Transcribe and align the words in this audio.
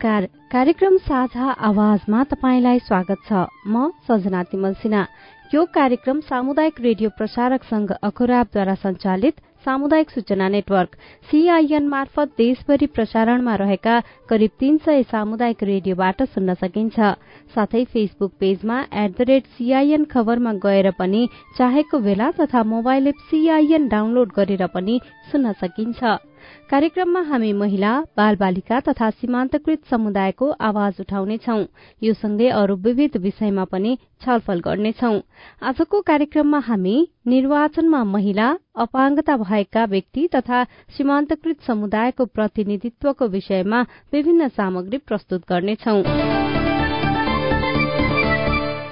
नमस्कार। 0.00 0.24
कार्यक्रम 0.52 0.96
साझा 0.96 1.46
आवाजमा 1.60 2.22
तपाईँलाई 2.24 2.78
स्वागत 2.80 3.20
छ। 3.28 3.44
म 3.68 3.90
सजना 4.08 4.42
तिमल 4.48 4.72
सिन्हा। 4.80 5.04
यो 5.52 5.64
कार्यक्रम 5.74 6.20
सामुदायिक 6.24 6.80
रेडियो 6.80 7.08
प्रसारक 7.18 7.64
संघ 7.64 7.90
अखुराबद्वारा 7.92 8.74
सञ्चालित 8.80 9.40
सामुदायिक 9.64 10.10
सूचना 10.10 10.48
नेटवर्क 10.48 10.96
सीआईएन 11.28 11.88
मार्फत 11.88 12.32
देशभरि 12.38 12.86
प्रसारणमा 12.96 13.54
रहेका 13.60 13.98
करिब 14.30 14.50
तीन 14.60 14.78
सय 14.86 15.02
सामुदायिक 15.12 15.62
रेडियोबाट 15.62 16.22
सुन्न 16.24 16.54
सकिन्छ। 16.54 16.96
साथै 17.52 17.84
फेसबुक 17.84 18.32
पेजमा 18.40 18.80
एट 18.94 19.10
द 19.18 19.28
रेट 19.28 19.52
सीआईएन 19.58 20.04
खबरमा 20.08 20.52
गएर 20.64 20.90
पनि 20.96 21.28
चाहेको 21.58 21.98
बेला 22.00 22.30
तथा 22.40 22.62
मोबाइल 22.72 23.06
एप 23.06 23.18
सीआईएन 23.28 23.88
डाउनलोड 23.88 24.32
गरेर 24.32 24.66
पनि 24.74 25.00
सुन्न 25.30 25.52
सकिन्छ। 25.60 26.00
कार्यक्रममा 26.70 27.20
हामी 27.20 27.52
महिला 27.52 27.92
बाल 28.16 28.36
बालिका 28.36 28.78
तथा 28.80 29.08
सीमान्तकृत 29.10 29.86
समुदायको 29.90 30.50
आवाज 30.60 31.00
उठाउनेछौ। 31.00 31.56
यो 32.02 32.12
सँगै 32.14 32.48
अरू 32.48 32.76
विविध 32.76 33.16
विषयमा 33.16 33.64
पनि 33.64 33.96
छलफल 34.22 34.60
गर्नेछौ। 34.60 35.10
आजको 35.62 36.00
कार्यक्रममा 36.02 36.58
हामी 36.68 36.94
निर्वाचनमा 37.26 38.04
महिला 38.04 38.46
अपाङ्गता 38.76 39.36
भएका 39.36 39.84
व्यक्ति 39.84 40.28
तथा 40.34 40.62
सीमान्तकृत 40.94 41.60
समुदायको 41.66 42.26
प्रतिनिधित्वको 42.36 43.26
विषयमा 43.26 43.82
विभिन्न 44.12 44.48
सामग्री 44.54 44.98
प्रस्तुत 45.08 45.42
गर्नेछौ। 45.50 45.98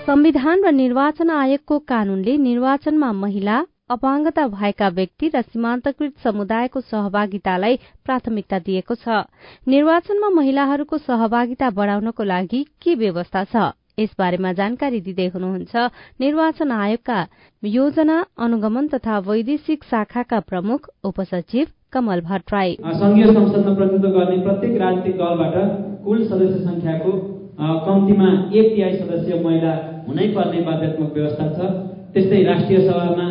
संविधान 0.06 0.64
र 0.64 0.72
निर्वाचन 0.74 1.30
आयोगको 1.30 1.78
कानूनले 1.88 2.36
निर्वाचनमा 2.42 3.12
महिला 3.24 3.64
अपाङ्गता 3.90 4.46
भएका 4.48 4.88
व्यक्ति 4.96 5.30
र 5.34 5.40
सीमान्तकृत 5.42 6.14
समुदायको 6.24 6.80
सहभागितालाई 6.82 7.76
प्राथमिकता 8.04 8.58
दिएको 8.66 8.94
छ। 8.94 9.24
निर्वाचनमा 9.66 10.28
महिलाहरूको 10.30 10.98
सहभागिता 11.00 11.70
बढाउनको 11.72 12.22
लागि 12.24 12.60
के 12.82 12.94
व्यवस्था 12.94 13.44
छ? 13.44 13.72
यसबारेमा 13.98 14.52
जानकारी 14.52 15.00
दिँदै 15.00 15.26
हुनुहुन्छ 15.34 15.74
निर्वाचन 16.20 16.70
आयोगका 16.72 17.18
योजना 17.62 18.16
अनुगमन 18.38 18.86
तथा 18.88 19.18
वैदेशिक 19.26 19.84
शाखाका 19.84 20.38
प्रमुख 20.50 20.88
उपसचिव 21.04 21.66
कमल 21.92 22.20
भट्टराई। 22.20 22.76
संघीय 22.94 23.26
संसदमा 23.26 23.74
प्रतिनिधित्व 23.74 24.14
गर्ने 24.18 24.38
प्रत्येक 24.44 24.80
राजनीतिक 24.82 25.16
दलबाट 25.18 25.56
कुल 26.04 26.24
सदस्य 26.28 26.58
संख्याको 26.62 27.12
कम्तीमा 27.58 28.28
एक 28.54 28.66
तिहाई 28.74 28.94
सदस्य 28.96 29.42
महिला 29.44 29.72
हुनै 30.06 30.26
पर्ने 30.36 30.60
बाध्यात्मक 30.62 31.12
व्यवस्था 31.14 31.46
छ। 31.56 31.74
त्यस्तै 32.12 32.42
राष्ट्रिय 32.44 32.78
सभामा 32.88 33.26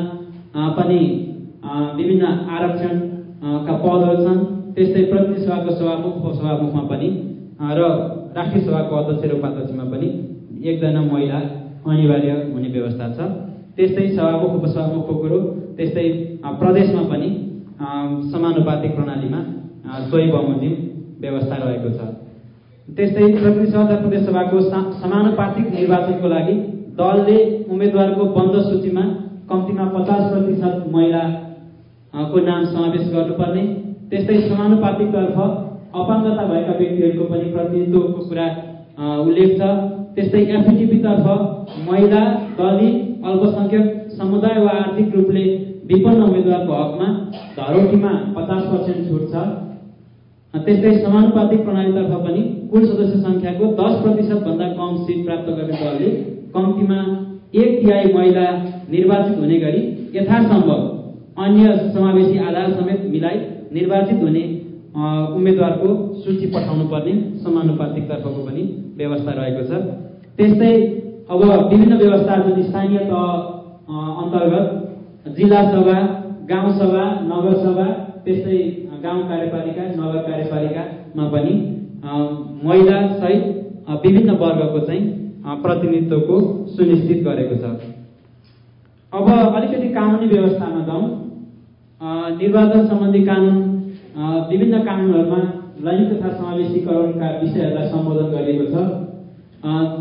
पनि 0.77 0.99
विभिन्न 1.97 2.25
आरक्षणका 2.55 3.73
पदहरू 3.83 4.15
छन्। 4.23 4.39
त्यस्तै 4.75 5.03
प्रतिनिधि 5.11 5.41
सभाको 5.45 5.71
सभामुख 5.79 6.13
उपसभामुखमा 6.21 6.83
पनि 6.91 7.09
र 7.77 7.81
राष्ट्रिय 8.37 8.63
सभाको 8.65 8.95
अध्यक्ष 8.95 9.23
र 9.29 9.33
उपाध्यक्षमा 9.37 9.85
पनि 9.93 10.07
एकजना 10.69 11.01
महिला 11.11 11.39
अनिवार्य 11.87 12.31
हुने 12.53 12.69
व्यवस्था 12.75 13.05
छ। 13.17 13.19
त्यस्तै 13.77 14.07
सभामुख 14.17 14.51
उपसभामुखको 14.59 15.13
कुरो 15.21 15.39
त्यस्तै 15.77 16.07
प्रदेशमा 16.61 17.03
पनि 17.11 17.29
समानुपातिक 18.31 18.91
प्रणालीमा 18.95 19.39
सोही 20.09 20.27
बमोजिम 20.31 20.73
व्यवस्था 21.21 21.55
रहेको 21.63 21.89
छ। 21.97 22.01
त्यस्तै 22.87 23.25
प्रतिनिधि 23.33 23.71
सभा 23.71 23.83
तथा 23.85 23.95
प्रदेश 24.01 24.21
सभाको 24.27 24.57
समानुपातिक 25.01 25.65
निर्वाचनको 25.77 26.27
लागि 26.33 26.55
दलले 26.99 27.37
उम्मेद्वारको 27.71 28.23
बन्द 28.37 28.55
सूचीमा 28.67 29.03
कम्तीमा 29.49 29.85
पचास 29.91 30.21
प्रतिशत 30.31 30.75
महिलाको 30.93 32.39
नाम 32.47 32.63
समावेश 32.71 33.03
गर्नुपर्ने। 33.11 33.63
त्यस्तै 34.09 34.37
समानुपातिकतर्फ 34.47 35.37
अपाङ्गता 35.99 36.43
भएका 36.49 36.73
व्यक्तिहरूको 36.79 37.25
पनि 37.31 37.51
प्रतिनिधित्वको 37.53 38.21
कुरा 38.29 38.47
उल्लेख 39.25 39.51
छ। 39.59 39.61
त्यस्तै 40.15 40.41
एफिटिपीतर्फ 40.57 41.25
महिला 41.87 42.21
दलित 42.59 42.95
अल्पसंख्यक 43.29 43.85
समुदाय 44.17 44.57
वा 44.65 44.73
आर्थिक 44.83 45.15
रूपले 45.15 45.43
विपन्न 45.89 46.21
उम्मेद्वारको 46.23 46.73
हकमा 46.81 47.07
धरोटीमा 47.57 48.11
पचास 48.37 48.63
पर्सेन्ट 48.71 49.01
छुट 49.09 49.23
छ। 49.31 49.45
त्यस्तै 50.53 50.91
समानुपातिक 50.97 51.63
प्रणालीतर्फ 51.65 52.13
पनि 52.25 52.41
कुल 52.71 52.85
सदस्य 52.87 53.19
संख्याको 53.19 53.65
दस 53.79 53.93
प्रतिशतभन्दा 54.03 54.67
कम 54.79 54.95
सिट 55.03 55.19
प्राप्त 55.25 55.49
गर्ने 55.57 55.75
दलले 55.81 56.09
कम्तीमा 56.55 56.99
एक 57.61 57.69
तिहाई 57.81 58.13
महिला 58.13 58.45
निर्वाचित 58.89 59.37
हुने 59.39 59.57
गरी 59.59 59.81
यथासम्भव 60.15 60.81
अन्य 61.45 61.73
समावेशी 61.93 62.37
आधार 62.39 62.71
समेत 62.73 63.01
मिलाई 63.11 63.39
निर्वाचित 63.73 64.21
हुने 64.23 64.43
उम्मेद्वारको 65.37 65.89
सूची 66.21 66.47
पठाउनु 66.53 66.85
पर्ने 66.91 67.13
समानुपातिकतर्फको 67.43 68.45
पनि 68.45 68.63
व्यवस्था 68.97 69.31
रहेको 69.39 69.63
छ। 69.69 69.81
त्यस्तै 70.37 70.71
अब 71.29 71.41
विभिन्न 71.71 71.97
व्यवस्था 71.97 72.37
जुन 72.43 72.61
स्थानीय 72.63 72.99
तह 73.09 73.23
अन्तर्गत 74.21 74.67
जिल्ला 75.37 75.61
सभा 75.71 75.97
गाउँ 76.49 76.71
सभा 76.79 77.03
नगर 77.29 77.57
सभा 77.63 77.85
त्यस्तै 78.25 78.59
गाउँ 79.03 79.21
कार्यपालिका 79.29 79.83
नगर 79.91 80.19
कार्यपालिकामा 80.29 81.27
पनि 81.35 81.53
महिला 82.63 82.97
सहित 83.19 83.43
विभिन्न 84.05 84.37
वर्गको 84.41 84.79
चाहिँ 84.87 85.03
प्रतिनिधित्वको 85.63 86.39
सुनिश्चित 86.75 87.23
गरेको 87.27 87.55
छ। 87.61 87.95
अब 89.13 89.27
अलिकति 89.55 89.89
कानुनी 89.89 90.27
व्यवस्थामा 90.27 90.79
जाउँ। 90.85 91.05
निर्वाचन 92.39 92.87
सम्बन्धी 92.87 93.21
कानुन 93.25 93.55
विभिन्न 94.49 94.83
कानुनहरूमा 94.85 95.39
लैङ्गिक 95.85 96.09
तथा 96.11 96.31
समावेशीकरणका 96.37 97.29
विषयहरूलाई 97.43 97.87
सम्बोधन 97.89 98.27
गरिएको 98.33 98.65
छ। 98.73 98.75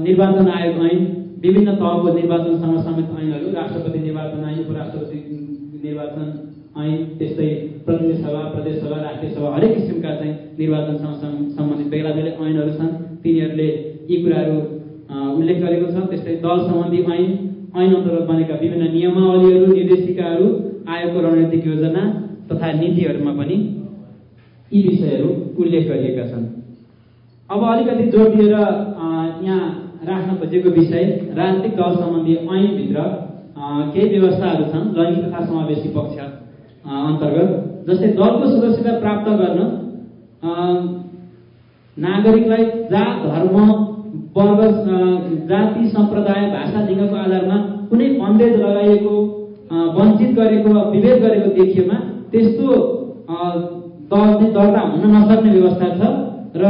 निर्वाचन 0.02 0.48
आयोग 0.50 0.82
ऐन 0.86 1.06
विभिन्न 1.42 1.74
तहको 1.76 2.14
निर्वाचनसँग 2.18 2.78
समेत 2.88 3.14
ऐनहरू 3.20 3.54
राष्ट्रपति 3.54 3.98
निर्वाचन 3.98 4.44
ऐन 4.50 4.58
उपराष्ट्रपति 4.66 5.18
निर्वाचन 5.86 6.26
ऐन 6.82 6.98
त्यस्तै 7.18 7.48
प्रतिनिधि 7.86 8.22
सभा 8.22 8.42
प्रदेश 8.54 8.76
सभा 8.82 9.02
राष्ट्रिय 9.02 9.34
सभा 9.34 9.54
हरेक 9.56 9.74
किसिमका 9.76 10.14
चाहिँ 10.18 10.34
निर्वाचनसँग 10.58 11.48
सम्बन्धित 11.56 11.88
बेला 11.94 12.10
बेलै 12.18 12.36
ऐनहरू 12.42 12.70
छन्। 12.78 12.94
तिनीहरूले 13.22 13.68
यी 14.10 14.22
कुराहरू 14.22 14.58
उल्लेख 15.38 15.58
गरेको 15.64 15.92
छ। 15.92 16.08
त्यस्तै 16.10 16.40
दल 16.44 16.58
सम्बन्धी 16.68 17.02
ऐन 17.16 17.44
ऐन 17.76 17.94
अन्तर्गत 17.94 18.26
बनेका 18.28 18.54
विभिन्न 18.60 18.84
नियमावलीहरू 18.92 19.66
निर्देशिकाहरू 19.72 20.46
आयोगको 20.92 21.18
रणनीतिक 21.24 21.66
योजना 21.66 22.02
तथा 22.50 22.72
नीतिहरूमा 22.80 23.32
पनि 23.38 23.56
यी 24.72 24.82
विषयहरू 24.82 25.28
उल्लेख 25.62 25.84
गरिएका 25.88 26.24
छन्। 26.30 26.46
अब 27.50 27.60
अलिकति 27.72 28.04
जोड 28.12 28.28
दिएर 28.36 28.54
यहाँ 29.46 29.60
राख्न 30.08 30.36
खोजेको 30.40 30.70
विषय 30.78 31.04
राजनीतिक 31.36 31.72
दल 31.76 31.94
सम्बन्धी 31.96 32.34
ऐनभित्र 32.34 32.98
केही 33.92 34.08
व्यवस्थाहरू 34.08 34.64
छन् 34.72 34.86
लैङ्गिक 34.98 35.24
तथा 35.24 35.44
समावेशी 35.46 35.88
पक्ष 35.96 36.16
अन्तर्गत 37.02 37.50
जस्तै 37.88 38.08
दलको 38.20 38.46
सदस्यता 38.50 38.92
प्राप्त 39.00 39.28
गर्न 39.40 39.60
नागरिकलाई 41.96 42.64
जात 42.92 43.22
धर्म 43.26 43.56
वर्ग 44.36 44.60
जाति 45.50 45.88
सम्प्रदाय 45.88 46.42
भाषा 46.54 46.80
लिङ्गको 46.88 47.16
आधारमा 47.24 47.56
कुनै 47.90 48.08
बन्देज 48.20 48.54
लगाइएको 48.62 49.14
वञ्चित 49.96 50.30
गरेको 50.38 50.70
विभेद 50.92 51.22
गरेको 51.24 51.48
देखिएमा 51.58 51.98
त्यस्तो 52.32 52.66
दर्ता 54.10 54.80
हुन 54.80 55.04
नसक्ने 55.14 55.50
व्यवस्था 55.50 55.88
छ 55.98 56.00
र 56.62 56.64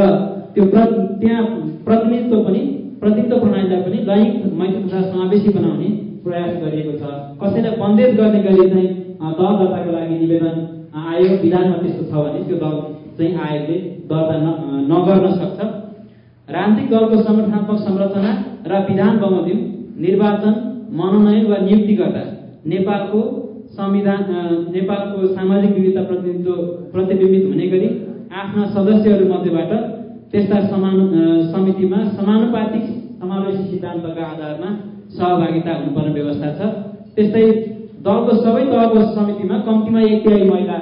त्यो 0.55 0.65
प्र 0.75 0.85
त्यहाँ 1.21 1.43
प्रतिनिधित्व 1.87 2.43
पनि 2.45 2.61
प्रतिनिधित्व 3.01 3.41
प्रणालीलाई 3.41 3.81
पनि 3.87 3.99
लैङ्गिक 4.11 4.55
मैत्री 4.61 4.83
तथा 4.85 5.01
समावेशी 5.11 5.49
बनाउने 5.57 5.89
प्रयास 6.25 6.53
गरिएको 6.63 6.93
छ। 7.01 7.03
कसैलाई 7.43 7.77
बन्देज 7.83 8.15
गर्ने 8.21 8.41
गरी 8.47 8.69
चाहिँ 8.71 8.89
दल 9.41 9.53
दर्ताको 9.61 9.91
लागि 9.97 10.15
निवेदन 10.23 10.57
आयोग 11.03 11.35
विधानमा 11.43 11.77
त्यस्तो 11.83 12.05
छ 12.11 12.25
भने 12.25 12.41
त्यो 12.47 12.57
दल 12.63 12.77
चाहिँ 13.19 13.33
आयोगले 13.49 13.79
दर्ता 14.13 14.37
नगर्न 14.93 15.27
सक्छ। 15.41 15.59
राजनीतिक 16.49 16.91
दलको 16.91 17.17
संगठनात्मक 17.23 17.79
संरचना 17.87 18.33
र 18.71 18.81
विधान 18.89 19.19
बमोजिम 19.19 19.59
निर्वाचन 20.03 20.55
मनोनयन 20.99 21.47
वा 21.51 21.57
नियुक्ति 21.65 21.95
गर्दा 22.01 22.23
नेपालको 22.73 23.21
संविधान 23.79 24.21
नेपालको 24.75 25.27
सामाजिक 25.35 25.73
विविधता 25.77 26.03
प्रतिनिधित्व 26.11 26.53
प्रतिबिम्बित 26.93 27.45
हुने 27.51 27.67
गरी 27.73 27.89
आफ्ना 28.41 28.67
सदस्यहरू 28.77 29.27
मध्येबाट 29.33 29.73
त्यस्ता 30.33 30.61
समान 30.71 30.97
समितिमा 31.53 32.05
समानुपातिक 32.15 32.87
समावेशी 33.21 33.65
सिद्धान्तका 33.71 34.25
आधारमा 34.31 34.71
सहभागिता 35.19 35.77
हुनुपर्ने 35.77 36.13
व्यवस्था 36.21 36.49
छ। 36.59 36.73
त्यस्तै 37.17 37.45
दलको 38.07 38.33
सबै 38.43 38.65
तहको 38.73 39.05
समितिमा 39.15 39.63
कम्तीमा 39.69 40.01
एक 40.09 40.19
तिहाई 40.25 40.49
महिला 40.51 40.81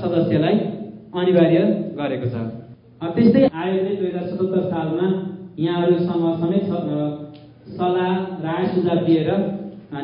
सदस्यलाई 0.00 0.56
अनिवार्य 1.20 1.70
गरेको 2.00 2.26
छ। 2.34 2.61
त्यस्तै 3.02 3.40
आयोगले 3.60 3.94
दुई 3.98 4.08
हजार 4.08 4.24
सतहत्तर 4.30 4.62
सालमा 4.72 5.06
यहाँहरूसँग 5.58 6.24
समेत 6.42 6.64
सल्लाह 7.78 8.10
राय 8.44 8.66
सुझाव 8.74 8.98
दिएर 9.06 9.30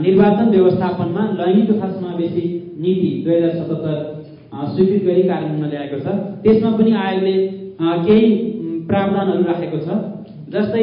निर्वाचन 0.05 0.49
व्यवस्थापनमा 0.55 1.23
लैङ्गिक 1.41 1.71
तथा 1.71 1.89
समावेशी 1.91 2.43
नीति 2.85 3.11
दुई 3.25 3.35
हजार 3.37 3.53
सतहत्तर 3.61 3.97
स्वीकृत 4.75 5.03
गरी 5.09 5.23
कार्यान्वयनमा 5.29 5.69
ल्याएको 5.75 5.99
छ। 6.05 6.15
त्यसमा 6.43 6.71
पनि 6.79 6.93
आयोगले 7.05 7.35
केही 8.07 8.27
प्रावधानहरू 8.89 9.43
राखेको 9.51 9.79
छ। 9.87 9.99
जस्तै 10.55 10.83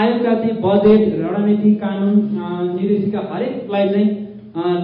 आयोगका 0.00 0.34
चाहिँ 0.34 0.54
बजेट 0.64 1.02
रणनीति 1.22 1.70
कानुन 1.82 2.14
निर्देशिका 2.76 3.20
हरेकलाई 3.32 3.88
चाहिँ 3.88 4.08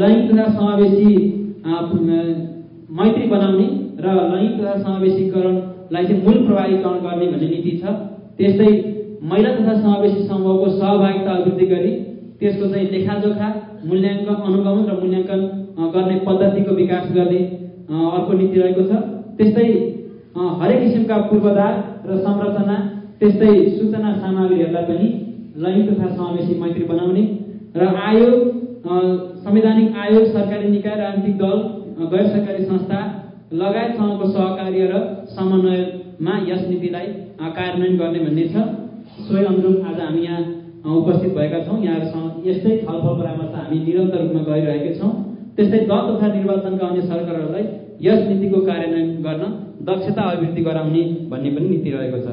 लैङ्गिक 0.01 0.27
तथा 0.31 0.47
समावेशी 0.59 1.11
मैत्री 2.99 3.27
बनाउने 3.35 3.69
र 4.05 4.07
लैङ्गिक 4.33 4.61
तथा 4.61 4.75
समावेशीकरणलाई 5.91 6.05
चाहिँ 6.07 6.23
मूल 6.25 6.47
प्रभावीकरण 6.47 6.99
गर्ने 7.05 7.27
भन्ने 7.33 7.49
नीति 7.49 7.73
छ। 7.83 7.85
त्यस्तै 8.39 8.69
महिला 9.23 9.51
तथा 9.55 9.75
समावेशी 9.81 10.27
समूहको 10.29 10.69
सहभागिता 10.79 11.31
अभिवृद्धि 11.33 11.67
गरी 11.67 11.93
त्यसको 12.41 12.67
चाहिँ 12.73 12.89
लेखाजोखा 12.91 13.49
मूल्याङ्कन 13.89 14.35
अनुगमन 14.49 14.85
र 14.89 14.93
मूल्याङ्कन 15.01 15.41
गर्ने 15.95 16.17
पद्धतिको 16.27 16.73
विकास 16.75 17.05
गर्ने 17.15 17.41
अर्को 17.89 18.33
नीति 18.33 18.61
रहेको 18.61 18.83
छ। 18.89 18.93
त्यस्तै 19.39 19.67
हरेक 20.61 20.79
किसिमका 20.83 21.17
पूर्वाधार 21.31 21.73
र 22.09 22.19
संरचना 22.25 22.77
त्यस्तै 23.21 23.53
सूचना 23.77 24.11
सामग्रीहरूलाई 24.21 24.85
पनि 24.91 25.09
लैङ्गिक 25.65 25.87
तथा 25.91 26.09
समावेशी 26.17 26.55
मैत्री 26.61 26.85
बनाउने 26.85 27.25
र 27.77 27.83
आयोग 28.09 28.35
संवैधानिक 29.45 29.97
आयोग 30.05 30.25
सरकारी 30.33 30.69
निकाय 30.69 30.97
राजनीतिक 30.97 31.37
दल 31.39 31.59
गैर 32.13 32.27
सरकारी 32.27 32.65
संस्था 32.65 32.99
लगायतसँगको 33.53 34.27
सहकार्य 34.27 34.87
र 34.93 34.95
समन्वयमा 35.31 36.35
यस 36.49 36.63
नीतिलाई 36.69 37.07
कार्यान्वयन 37.37 37.97
गर्ने 37.99 38.21
भन्ने 38.25 38.47
छ। 38.49 38.57
सोही 39.21 39.45
अनुरूप 39.45 39.87
आज 39.87 40.01
हामी 40.01 40.23
यहाँ 40.25 40.41
उपस्थित 40.97 41.35
भएका 41.35 41.59
छौँ। 41.67 41.79
यहाँहरूसँग 41.85 42.47
यस्तै 42.47 42.77
छलफल 42.79 43.15
परामर्श 43.21 43.55
हामी 43.55 43.79
निरन्तर 43.85 44.21
रूपमा 44.23 44.43
गरिरहेका 44.49 44.93
छौँ। 44.99 45.13
त्यस्तै 45.57 45.79
दल 45.91 46.01
तथा 46.09 46.27
निर्वाचनका 46.35 46.87
अन्य 46.87 47.03
सरकारहरूलाई 47.03 47.65
यस 48.03 48.21
नीतिको 48.29 48.61
कार्यान्वयन 48.67 49.09
गर्न 49.27 49.45
दक्षता 49.85 50.23
अभिवृद्धि 50.31 50.63
गराउने 50.65 51.03
भन्ने 51.31 51.51
पनि 51.55 51.69
नीति 51.69 51.91
रहेको 51.91 52.19
छ। 52.25 52.29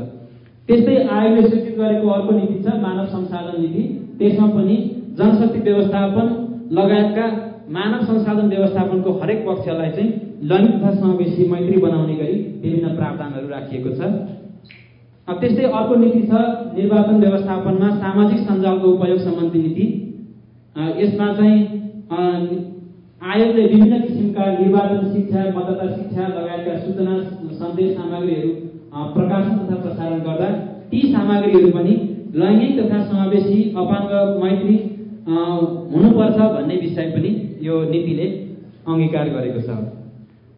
त्यस्तै 0.69 0.95
आयोगले 1.11 1.47
स्वीकृत 1.49 1.77
गरेको 1.77 2.07
अर्को 2.09 2.31
नीति 2.39 2.57
छ 2.63 2.75
मानव 2.81 3.05
संसाधन 3.13 3.61
नीति। 3.61 3.83
त्यसमा 4.19 4.47
पनि 4.55 4.75
जनशक्ति 5.19 5.59
व्यवस्थापन 5.59 6.27
लगायतका 6.71 7.25
मानव 7.69 8.05
संसाधन 8.05 8.47
व्यवस्थापनको 8.49 9.11
हरेक 9.21 9.45
पक्षलाई 9.47 9.91
चाहिँ 9.91 10.11
लैङ्गिक 10.49 10.75
तथा 10.75 10.91
समावेशी 10.95 11.47
मैत्री 11.49 11.77
बनाउने 11.81 12.15
गरी 12.15 12.37
विभिन्न 12.63 12.95
प्रावधानहरू 12.95 13.47
राखिएको 13.47 13.89
छ। 13.97 14.01
त्यस्तै 15.27 15.63
अर्को 15.79 15.95
नीति 15.95 16.21
छ 16.27 16.41
निर्वाचन 16.77 17.19
व्यवस्थापनमा 17.19 17.89
सामाजिक 17.99 18.39
सञ्जालको 18.47 18.87
उपयोग 18.95 19.19
सम्बन्धी 19.19 19.59
नीति। 19.59 19.85
यसमा 21.01 21.27
चाहिँ 21.33 21.59
आयोगले 23.21 23.63
विभिन्न 23.63 23.99
किसिमका 24.01 24.45
निर्वाचन 24.59 25.13
शिक्षा 25.13 25.43
मतदाता 25.55 25.87
शिक्षा 25.95 26.27
लगायतका 26.27 26.77
सूचना 26.85 27.13
सन्देश 27.59 27.95
सामग्रीहरू 27.97 28.51
प्रकाशन 29.13 29.57
तथा 29.57 29.75
प्रसारण 29.81 30.19
गर्दा 30.21 30.49
ती 30.91 31.01
सामग्रीहरू 31.11 31.69
पनि 31.77 31.93
लैङ्गिक 32.41 32.73
तथा 32.79 33.03
समावेशी 33.03 33.59
अपाङ्ग 33.77 34.11
मैत्री 34.43 34.75
हुनुपर्छ 35.27 36.37
भन्ने 36.55 36.75
विषय 36.77 37.09
पनि 37.15 37.31
यो 37.61 37.75
नीतिले 37.89 38.27
अङ्गीकार 38.87 39.29
गरेको 39.29 39.61
छ। 39.61 39.69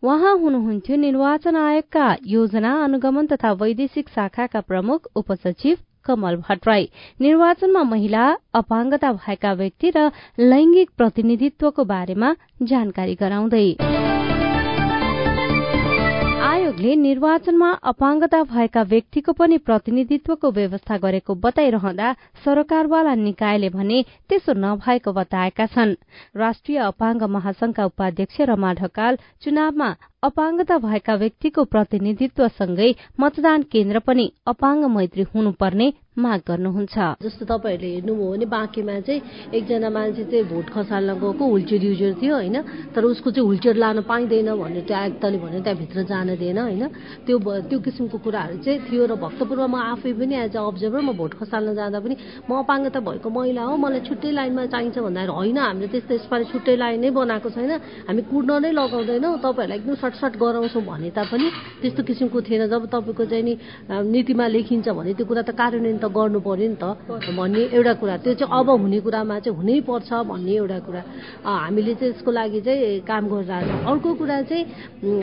उहाँ 0.04 0.34
हुनुहुन्थ्यो 0.38 0.96
निर्वाचन 0.98 1.56
आयोगका 1.56 2.06
योजना 2.28 2.72
अनुगमन 2.84 3.26
तथा 3.28 3.52
वैदेशिक 3.62 4.10
शाखाका 4.10 4.62
प्रमुख 4.62 5.08
उपसचिव 5.16 5.78
कमल 6.06 6.36
भट्टराई। 6.48 6.90
निर्वाचनमा 7.22 7.84
महिला 7.84 8.24
अपाङ्गता 8.54 9.12
भएका 9.14 9.54
व्यक्ति 9.54 9.92
र 9.96 10.12
लैंगिक 10.40 10.90
प्रतिनिधित्वको 10.98 11.84
बारेमा 11.84 12.36
जानकारी 12.64 13.16
गराउँदै। 13.16 13.68
आयोगले 16.64 16.96
निर्वाचनमा 16.96 17.70
अपाङ्गता 17.92 18.40
भएका 18.52 18.82
व्यक्तिको 18.92 19.32
पनि 19.40 19.58
प्रतिनिधित्वको 19.68 20.52
व्यवस्था 20.58 20.98
गरेको 21.06 21.36
बताइरहँदा 21.46 22.12
सरकारवाला 22.46 23.16
निकायले 23.24 23.70
भने 23.70 23.98
त्यसो 24.30 24.54
नभएको 24.64 25.14
बताएका 25.20 25.66
छन्। 25.76 25.94
राष्ट्रिय 26.36 26.78
अपाङ्ग 26.86 27.24
महासंघका 27.36 27.86
उपाध्यक्ष 27.86 28.40
रमा 28.48 28.74
ढकाल 28.80 29.18
चुनावमा 29.44 29.90
अपाङ्गता 30.24 30.78
भएका 30.80 31.14
व्यक्तिको 31.16 31.64
प्रतिनिधित्वसँगै 31.66 32.90
मतदान 33.20 33.62
केन्द्र 33.68 34.00
पनि 34.02 34.26
अपाङ्ग 34.48 34.86
मैत्री 34.90 35.24
हुनुपर्ने 35.34 35.88
माग 36.16 36.42
गर्नुहुन्छ। 36.48 36.98
जस्तो 37.20 37.46
तपाईँहरूले 37.46 37.90
हेर्नुभयो 37.90 38.30
भने 38.32 38.46
बाँकीमा 38.46 39.00
चाहिँ 39.02 39.22
एकजना 39.52 39.90
मान्छे 39.90 40.24
चाहिँ 40.24 40.46
भोट 40.46 40.70
खसाल्न 40.70 41.14
गएको 41.18 41.44
हुलचेयर 41.44 41.84
युजर 41.84 42.14
थियो 42.22 42.34
होइन 42.36 42.58
तर 42.94 43.04
उसको 43.04 43.32
चाहिँ 43.34 43.48
हुलचेयर 43.48 43.76
लान 43.76 44.02
पाइँदैन 44.06 44.50
भन्ने 44.54 44.82
त्यो 44.86 44.96
आयुक्तले 44.96 45.38
भन्यो 45.42 45.62
त्यहाँभित्र 45.66 46.04
जान 46.06 46.28
दिएन 46.38 46.58
होइन। 46.58 46.84
त्यो 47.26 47.38
त्यो 47.68 47.80
किसिमको 47.82 48.18
कुराहरू 48.20 48.58
चाहिँ 48.62 48.80
थियो 48.86 49.06
र 49.10 49.14
भक्तपुरमा 49.18 49.68
म 49.68 49.76
आफै 49.92 50.14
पनि 50.14 50.36
एज 50.38 50.56
अ 50.56 50.62
अब्जर्भर 50.64 51.02
म 51.02 51.18
भोट 51.18 51.34
खसाल्न 51.34 51.74
जाँदा 51.74 52.00
पनि 52.00 52.16
म 52.46 52.62
अपाङ्गता 52.62 53.00
भएको 53.02 53.30
महिला 53.30 53.62
हो 53.66 53.76
मलाई 53.76 54.02
छुट्टै 54.06 54.32
लाइनमा 54.32 54.66
चाहिन्छ 54.70 54.98
भन्दाखेरि 55.02 55.34
होइन 55.34 55.58
हामीले 55.58 55.88
त्यस्तो 55.90 56.14
यसपालि 56.14 56.46
छुट्टै 56.46 56.76
लाइन 56.78 57.02
नै 57.02 57.10
बनाएको 57.12 57.50
छैन 57.50 57.72
हामी 58.06 58.22
कुर्न 58.30 58.52
नै 58.62 58.72
लगाउँदैनौँ 58.72 59.34
तपाईँहरूलाई 59.42 59.78
एकदम 59.82 59.96
सटसट 60.14 60.38
गराउँछौँ 60.38 60.84
भने 60.86 61.10
तापनि 61.10 61.48
त्यस्तो 61.82 62.04
किसिमको 62.06 62.42
थिएन। 62.46 62.70
जब 62.70 62.86
तपाईँको 62.86 63.26
चाहिँ 63.26 63.44
नि 63.44 63.54
नीतिमा 63.90 64.46
लेखिन्छ 64.48 64.88
भने 64.94 65.14
त्यो 65.18 65.26
कुरा 65.26 65.42
त 65.42 65.52
कार्यान्वयन 65.58 65.98
त 65.98 66.06
गर्नु 66.14 66.40
पर्यो 66.40 66.70
नि 66.70 66.78
त 66.78 66.86
भन्ने 67.34 67.62
एउटा 67.74 67.94
कुरा। 67.98 68.16
त्यो 68.22 68.34
चाहिँ 68.38 68.54
अब 68.54 68.70
हुने 68.70 69.00
कुरामा 69.02 69.40
चाहिँ 69.42 69.58
हुनै 69.58 69.80
पर्छ 69.90 70.10
भन्ने 70.30 70.54
एउटा 70.54 70.80
कुरा। 70.86 71.02
हामीले 71.44 71.94
चाहिँ 71.98 72.14
यसको 72.14 72.32
लागि 72.32 72.62
चाहिँ 72.62 73.02
काम 73.10 73.24
गरिरहेछौँ। 73.34 73.80
अर्को 73.90 74.10
कुरा 74.22 74.38
चाहिँ 74.50 74.64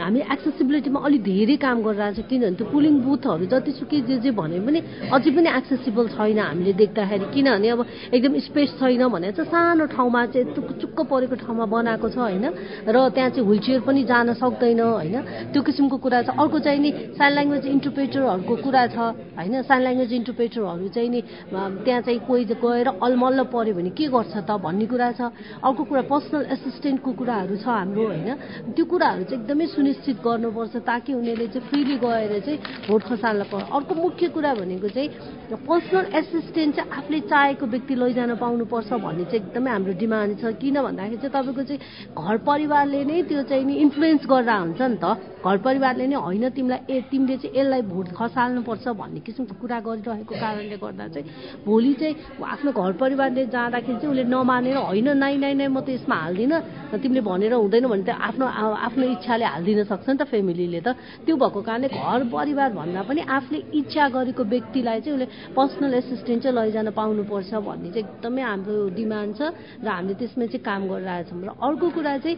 हामी 0.03 0.21
एक्सेसिबिलिटीमा 0.35 0.99
अलिक 1.07 1.23
धेरै 1.23 1.57
काम 1.63 1.77
गरिरहेछ। 1.87 2.19
किनभने 2.31 2.57
त्यो 2.59 2.67
पुलिङ 2.75 2.95
बुथहरू 3.07 3.45
जतिसुकै 3.47 4.01
जे 4.09 4.17
जे 4.27 4.31
भने 4.35 4.59
पनि 4.67 4.81
अझै 5.15 5.31
पनि 5.31 5.49
एक्सेसिबल 5.59 6.05
छैन 6.19 6.39
हामीले 6.39 6.73
देख्दाखेरि। 6.83 7.27
किनभने 7.35 7.69
अब 7.71 7.81
एकदम 8.15 8.33
स्पेस 8.49 8.69
छैन 8.81 9.03
भने 9.15 9.31
चाहिँ 9.39 9.51
सानो 9.51 9.85
ठाउँमा 9.95 10.21
चाहिँ 10.35 10.47
चुक्क 10.81 10.99
परेको 11.11 11.35
ठाउँमा 11.47 11.65
बनाएको 11.75 12.09
छ 12.11 12.17
होइन। 12.19 12.47
र 12.91 12.97
त्यहाँ 13.15 13.31
चाहिँ 13.31 13.47
व्हिलचेयर 13.47 13.81
पनि 13.87 14.03
जान 14.11 14.29
सक्दैन। 14.41 14.80
होइन? 14.81 15.17
त्यो 15.53 15.63
किसिमको 15.63 15.97
कुरा 15.97 16.23
छ। 16.23 16.29
अर्को 16.33 16.59
चाहिँ 16.59 16.81
नि 16.81 16.91
साइन 17.19 17.33
ल्याङ्ग्वेज 17.35 17.67
इन्टरप्रेटरहरूको 17.67 18.55
कुरा 18.65 18.87
छ। 18.87 18.99
होइन? 19.37 19.55
साइन 19.63 19.83
ल्याङ्ग्वेज 19.83 20.13
इन्टरप्रेटरहरू 20.13 20.89
चाहिँ 20.89 21.11
नि 21.11 21.21
त्यहाँ 21.51 22.01
चाहिँ 22.01 22.21
कोही 22.27 22.45
गएर 22.45 22.89
अलमल्ल 23.01 23.41
पऱ्यो 23.53 23.75
भने 23.75 23.91
के 23.91 24.07
गर्छ 24.09 24.35
त 24.47 24.51
भन्ने 24.61 24.87
कुरा 24.87 25.11
छ। 25.13 25.21
अर्को 25.65 25.83
कुरा 25.85 26.03
पर्सनल 26.11 26.43
एसिस्टेन्टको 26.55 27.11
कुराहरू 27.13 27.57
छ 27.57 27.67
हाम्रो 27.67 28.05
होइन? 28.07 28.29
त्यो 28.75 28.85
कुराहरू 28.85 29.23
चाहिँ 29.25 29.41
एकदमै 29.41 29.67
सुनिश्चित 29.67 30.17
गर्नुपर्छ 30.21 30.75
ताकि 30.87 31.11
उनीहरूले 31.15 31.47
चाहिँ 31.51 31.69
फ्रिली 31.69 31.97
गएर 31.99 32.33
चाहिँ 32.41 32.59
भोट 32.89 33.03
खसाल्न 33.09 33.43
पर्छ 33.51 33.65
अर्को 33.71 33.95
मुख्य 33.95 34.29
कुरा 34.35 34.53
भनेको 34.55 34.89
चाहिँ 34.89 35.09
पर्सनल 35.51 36.05
एसिस्टेन्ट 36.15 36.75
चाहिँ 36.77 36.91
आफूले 36.91 37.21
चाहेको 37.31 37.67
व्यक्ति 37.67 37.95
लैजान 37.95 38.35
पाउनुपर्छ 38.37 38.91
भन्ने 38.93 39.25
चाहिँ 39.25 39.41
एकदमै 39.41 39.71
हाम्रो 39.71 39.93
डिमान्ड 39.99 40.39
छ। 40.41 40.45
किन 40.61 40.77
भन्दाखेरि 40.83 41.19
चाहिँ 41.21 41.35
तपाईँको 41.35 41.63
चाहिँ 41.63 41.81
घर 42.15 42.37
परिवारले 42.47 43.05
नै 43.05 43.23
त्यो 43.29 43.43
चाहिँ 43.51 43.65
नि 43.65 43.75
इन्फ्लुएन्स 43.85 44.23
गरेर 44.27 44.51
हुन्छ 44.71 44.81
नि 44.81 44.99
त। 45.03 45.07
घर 45.43 45.57
परिवारले 45.67 46.07
नै 46.07 46.17
होइन 46.17 46.49
तिमीलाई 46.55 46.81
ए 46.87 46.97
तिमीले 47.11 47.37
चाहिँ 47.43 47.57
यसलाई 47.59 47.83
भोट 47.91 48.07
खसाल्नुपर्छ 48.15 48.87
भन्ने 49.01 49.21
किसिमको 49.27 49.55
कुरा 49.59 49.79
गरिरहेको 49.83 50.35
कारणले 50.37 50.77
गर्दा 50.79 51.07
चाहिँ 51.11 51.27
भोलि 51.65 51.93
चाहिँ 52.01 52.15
आफ्नो 52.45 52.71
घर 52.73 52.93
परिवारले 53.03 53.43
जाँदाखेरि 53.51 53.99
चाहिँ 53.99 54.13
उसले 54.13 54.25
नमानेर 54.29 54.77
होइन 54.77 55.09
नाइ 55.17 55.35
नाइ 55.43 55.55
नाइ 55.61 55.69
म 55.69 55.81
त 55.81 55.89
यसमा 55.97 56.17
हाल्दिनँ 56.17 56.61
तिमीले 57.01 57.21
भनेर 57.25 57.53
हुँदैन 57.57 57.87
भने 57.89 58.05
त 58.05 58.11
आफ्नो 58.13 58.47
आफ्नो 58.47 59.05
इच्छाले 59.17 59.45
हालिदिन 59.45 59.85
सक्छ 59.91 60.07
नि 60.09 60.17
त 60.21 60.23
फ्यामिलीले 60.29 60.81
त। 60.85 60.89
त्यो 61.25 61.35
भएको 61.37 61.61
कारणले 61.65 61.89
घर 61.89 62.21
परिवार 62.29 62.71
भन्दा 62.77 63.01
पनि 63.09 63.21
आफूले 63.27 63.59
इच्छा 63.81 64.05
गरेको 64.13 64.43
व्यक्तिलाई 64.45 65.01
चाहिँ 65.01 65.17
उसले 65.17 65.27
पर्सनल 65.57 65.95
एसिस्टेन्ट 65.95 66.41
चाहिँ 66.43 66.57
लैजान 66.57 66.89
पाउनुपर्छ 66.93 67.51
भन्ने 67.65 67.89
चाहिँ 67.97 68.05
एकदमै 68.05 68.43
हाम्रो 68.45 68.77
डिमान्ड 68.93 69.33
छ 69.37 69.43
र 69.81 69.89
हामीले 69.89 70.15
त्यसमा 70.21 70.45
चाहिँ 70.53 70.65
काम 70.69 70.83
गरिरहेछौँ। 70.93 71.41
र 71.41 71.51
अर्को 71.57 71.87
कुरा 71.97 72.13
चाहिँ 72.21 72.37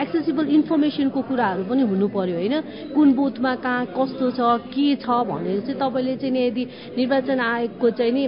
एक्सेसिबल 0.00 0.46
इन्फर्मेसनको 0.96 1.22
कुराहरू 1.28 1.64
पनि 1.66 1.82
हुनु 1.82 2.08
पर्यो 2.08 2.34
होइन? 2.36 2.54
कुन 2.94 3.14
बुथमा 3.14 3.54
कहाँ 3.56 3.86
कस्तो 3.90 4.30
छ 4.30 4.40
के 4.70 4.94
छ 4.96 5.06
भनेर 5.26 5.60
चाहिँ 5.60 5.78
तपाईँले 5.80 6.16
चाहिँ 6.16 6.46
यदि 6.46 6.64
निर्वाचन 6.96 7.40
आयोगको 7.40 7.90
चाहिँ 7.90 8.12
नि 8.12 8.26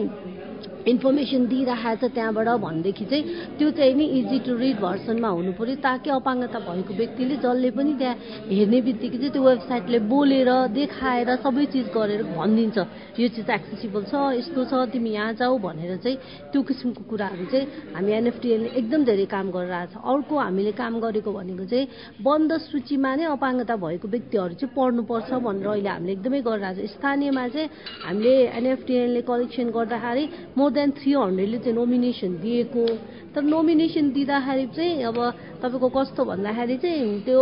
इन्फर्मेसन 0.86 1.46
दिइरहेको 1.50 2.06
छ 2.06 2.12
त्यहाँबाट 2.14 2.48
भनेदेखि 2.62 3.04
चाहिँ 3.10 3.24
त्यो 3.58 3.70
चाहिँ 3.78 3.94
नि 3.94 4.04
इजी 4.18 4.38
टु 4.46 4.52
रिड 4.56 4.76
भर्सनमा 4.80 5.28
हुनु 5.28 5.52
पऱ्यो। 5.58 5.74
ताकि 5.82 6.10
अपाङ्गता 6.10 6.58
भएको 6.62 6.92
व्यक्तिले 6.94 7.36
जसले 7.42 7.70
पनि 7.74 7.92
त्यहाँ 7.98 8.14
हेर्ने 8.50 8.80
बित्तिकै 8.86 9.18
चाहिँ 9.18 9.32
त्यो 9.34 9.42
वेबसाइटले 9.42 9.98
बोलेर 10.06 10.50
देखाएर 10.78 11.30
सबै 11.42 11.64
चिज 11.74 11.86
गरेर 11.90 12.22
भनिदिन्छ 12.30 12.78
यो 13.18 13.28
चिज 13.34 13.50
एक्सेसिबल 13.50 14.02
छ 14.06 14.14
यस्तो 14.38 14.60
छ 14.70 14.72
तिमी 14.94 15.10
यहाँ 15.10 15.32
जाऊ 15.40 15.58
भनेर 15.58 15.96
चाहिँ 16.04 16.16
त्यो 16.52 16.62
किसिमको 16.62 17.02
कुराहरू 17.10 17.44
चाहिँ 17.50 17.66
हामी 17.94 18.12
एनएफटिएलले 18.20 18.68
एकदम 18.78 19.04
धेरै 19.10 19.26
काम 19.26 19.50
गरिरहेछ 19.50 19.92
अर्को 19.98 20.34
हामीले 20.38 20.72
काम 20.78 20.94
गरेको 21.02 21.30
भनेको 21.32 21.64
चाहिँ 21.66 21.86
बन्द 22.22 22.50
सूचीमा 22.62 23.10
नै 23.16 23.24
अपाङ्गता 23.34 23.74
भएको 23.76 24.06
व्यक्तिहरू 24.06 24.54
चाहिँ 24.54 24.74
पढ्नुपर्छ 24.76 25.30
भनेर 25.46 25.66
अहिले 25.66 25.90
हामीले 25.90 26.12
एकदमै 26.12 26.40
गरिरहेको 26.46 26.86
छ। 26.86 26.90
स्थानीयमा 26.94 27.44
चाहिँ 27.48 27.68
हामीले 28.06 28.34
एनएफटिएलले 28.58 29.20
कलेक्सन 29.26 29.68
गर्दाखेरि 29.76 30.24
मोर 30.56 30.74
देन 30.76 30.90
थ्री 30.98 31.12
हन्ड्रेडले 31.14 31.58
चाहिँ 31.58 31.76
नोमिनेसन 31.76 32.32
दिएको 32.42 32.84
तर 33.36 33.42
नोमिनेसन 33.44 34.16
दिँदाखेरि 34.16 34.66
चाहिँ 34.72 35.04
अब 35.12 35.18
तपाईँको 35.60 35.88
कस्तो 35.92 36.24
भन्दाखेरि 36.24 36.76
चाहिँ 36.80 37.20
त्यो 37.28 37.40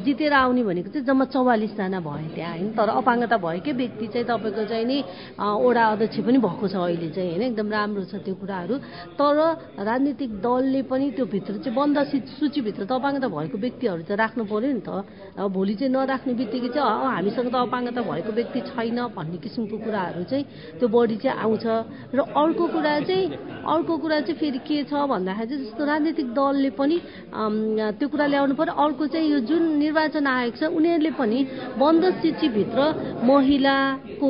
जितेर 0.00 0.32
आउने 0.32 0.62
भनेको 0.64 0.88
चाहिँ 0.88 1.06
जम्मा 1.06 1.24
चौवालिसजना 1.28 2.00
भयो 2.00 2.28
त्यहाँ 2.32 2.52
होइन? 2.56 2.72
तर 2.72 2.88
अपाङ्गता 2.96 3.36
भएकै 3.36 3.72
व्यक्ति 3.72 4.06
चाहिँ 4.08 4.26
तपाईँको 4.32 4.64
चाहिँ 4.64 4.86
नि 4.88 4.98
वडा 5.36 5.84
अध्यक्ष 5.92 6.18
पनि 6.24 6.38
भएको 6.40 6.66
छ 6.72 6.74
अहिले 6.88 7.08
चाहिँ 7.12 7.30
होइन? 7.36 7.42
एकदम 7.52 7.68
राम्रो 7.68 8.04
छ 8.08 8.14
त्यो 8.24 8.34
कुराहरू। 8.40 8.74
तर 9.20 9.36
राजनीतिक 9.76 10.30
दलले 10.40 10.80
पनि 10.88 11.06
त्यो 11.16 11.24
भित्र 11.28 11.52
चाहिँ 11.64 11.76
बन्द 11.76 11.96
सूचीभित्र 12.40 12.82
त 12.88 12.92
अपाङ्गता 12.96 13.28
भएको 13.28 13.56
व्यक्तिहरू 13.60 14.02
त 14.08 14.10
राख्नु 14.16 14.42
पऱ्यो 14.48 14.72
नि 14.72 14.82
त। 14.82 14.90
अब 15.36 15.52
भोलि 15.52 15.74
चाहिँ 15.78 15.92
नराख्ने 15.92 16.32
बित्तिकै 16.34 16.70
चाहिँ 16.72 17.12
हामीसँग 17.12 17.48
त 17.52 17.56
अपाङ्गता 17.68 18.00
भएको 18.08 18.30
व्यक्ति 18.32 18.60
छैन 18.72 18.98
भन्ने 19.12 19.38
किसिमको 19.44 19.76
कुराहरू 19.84 20.22
चाहिँ 20.24 20.44
त्यो 20.80 20.88
बढी 20.88 21.16
चाहिँ 21.20 21.36
आउँछ। 21.36 21.64
र 22.16 22.18
अर्को 22.24 22.64
कुरा 22.74 22.94
चाहिँ 23.06 23.24
अर्को 23.64 23.94
कुरा 24.02 24.18
चाहिँ 24.26 24.38
फेरि 24.40 24.60
के 24.66 24.77
छ 24.84 24.92
भन्दाखेरि 25.10 25.48
चाहिँ 25.48 25.64
जस्तो 25.64 25.82
राजनीतिक 25.84 26.28
दलले 26.38 26.70
पनि 26.78 26.96
त्यो 27.98 28.06
कुरा 28.08 28.26
ल्याउनु 28.26 28.54
पर्यो। 28.54 28.74
अर्को 28.74 29.06
चाहिँ 29.12 29.28
यो 29.32 29.38
जुन 29.48 29.62
निर्वाचन 29.78 30.26
आयोग 30.26 30.54
छ 30.60 30.62
उनीहरूले 30.70 31.10
पनि 31.18 31.38
बन्द 31.78 32.04
सूचीभित्र 32.22 32.78
महिलाको 33.24 34.28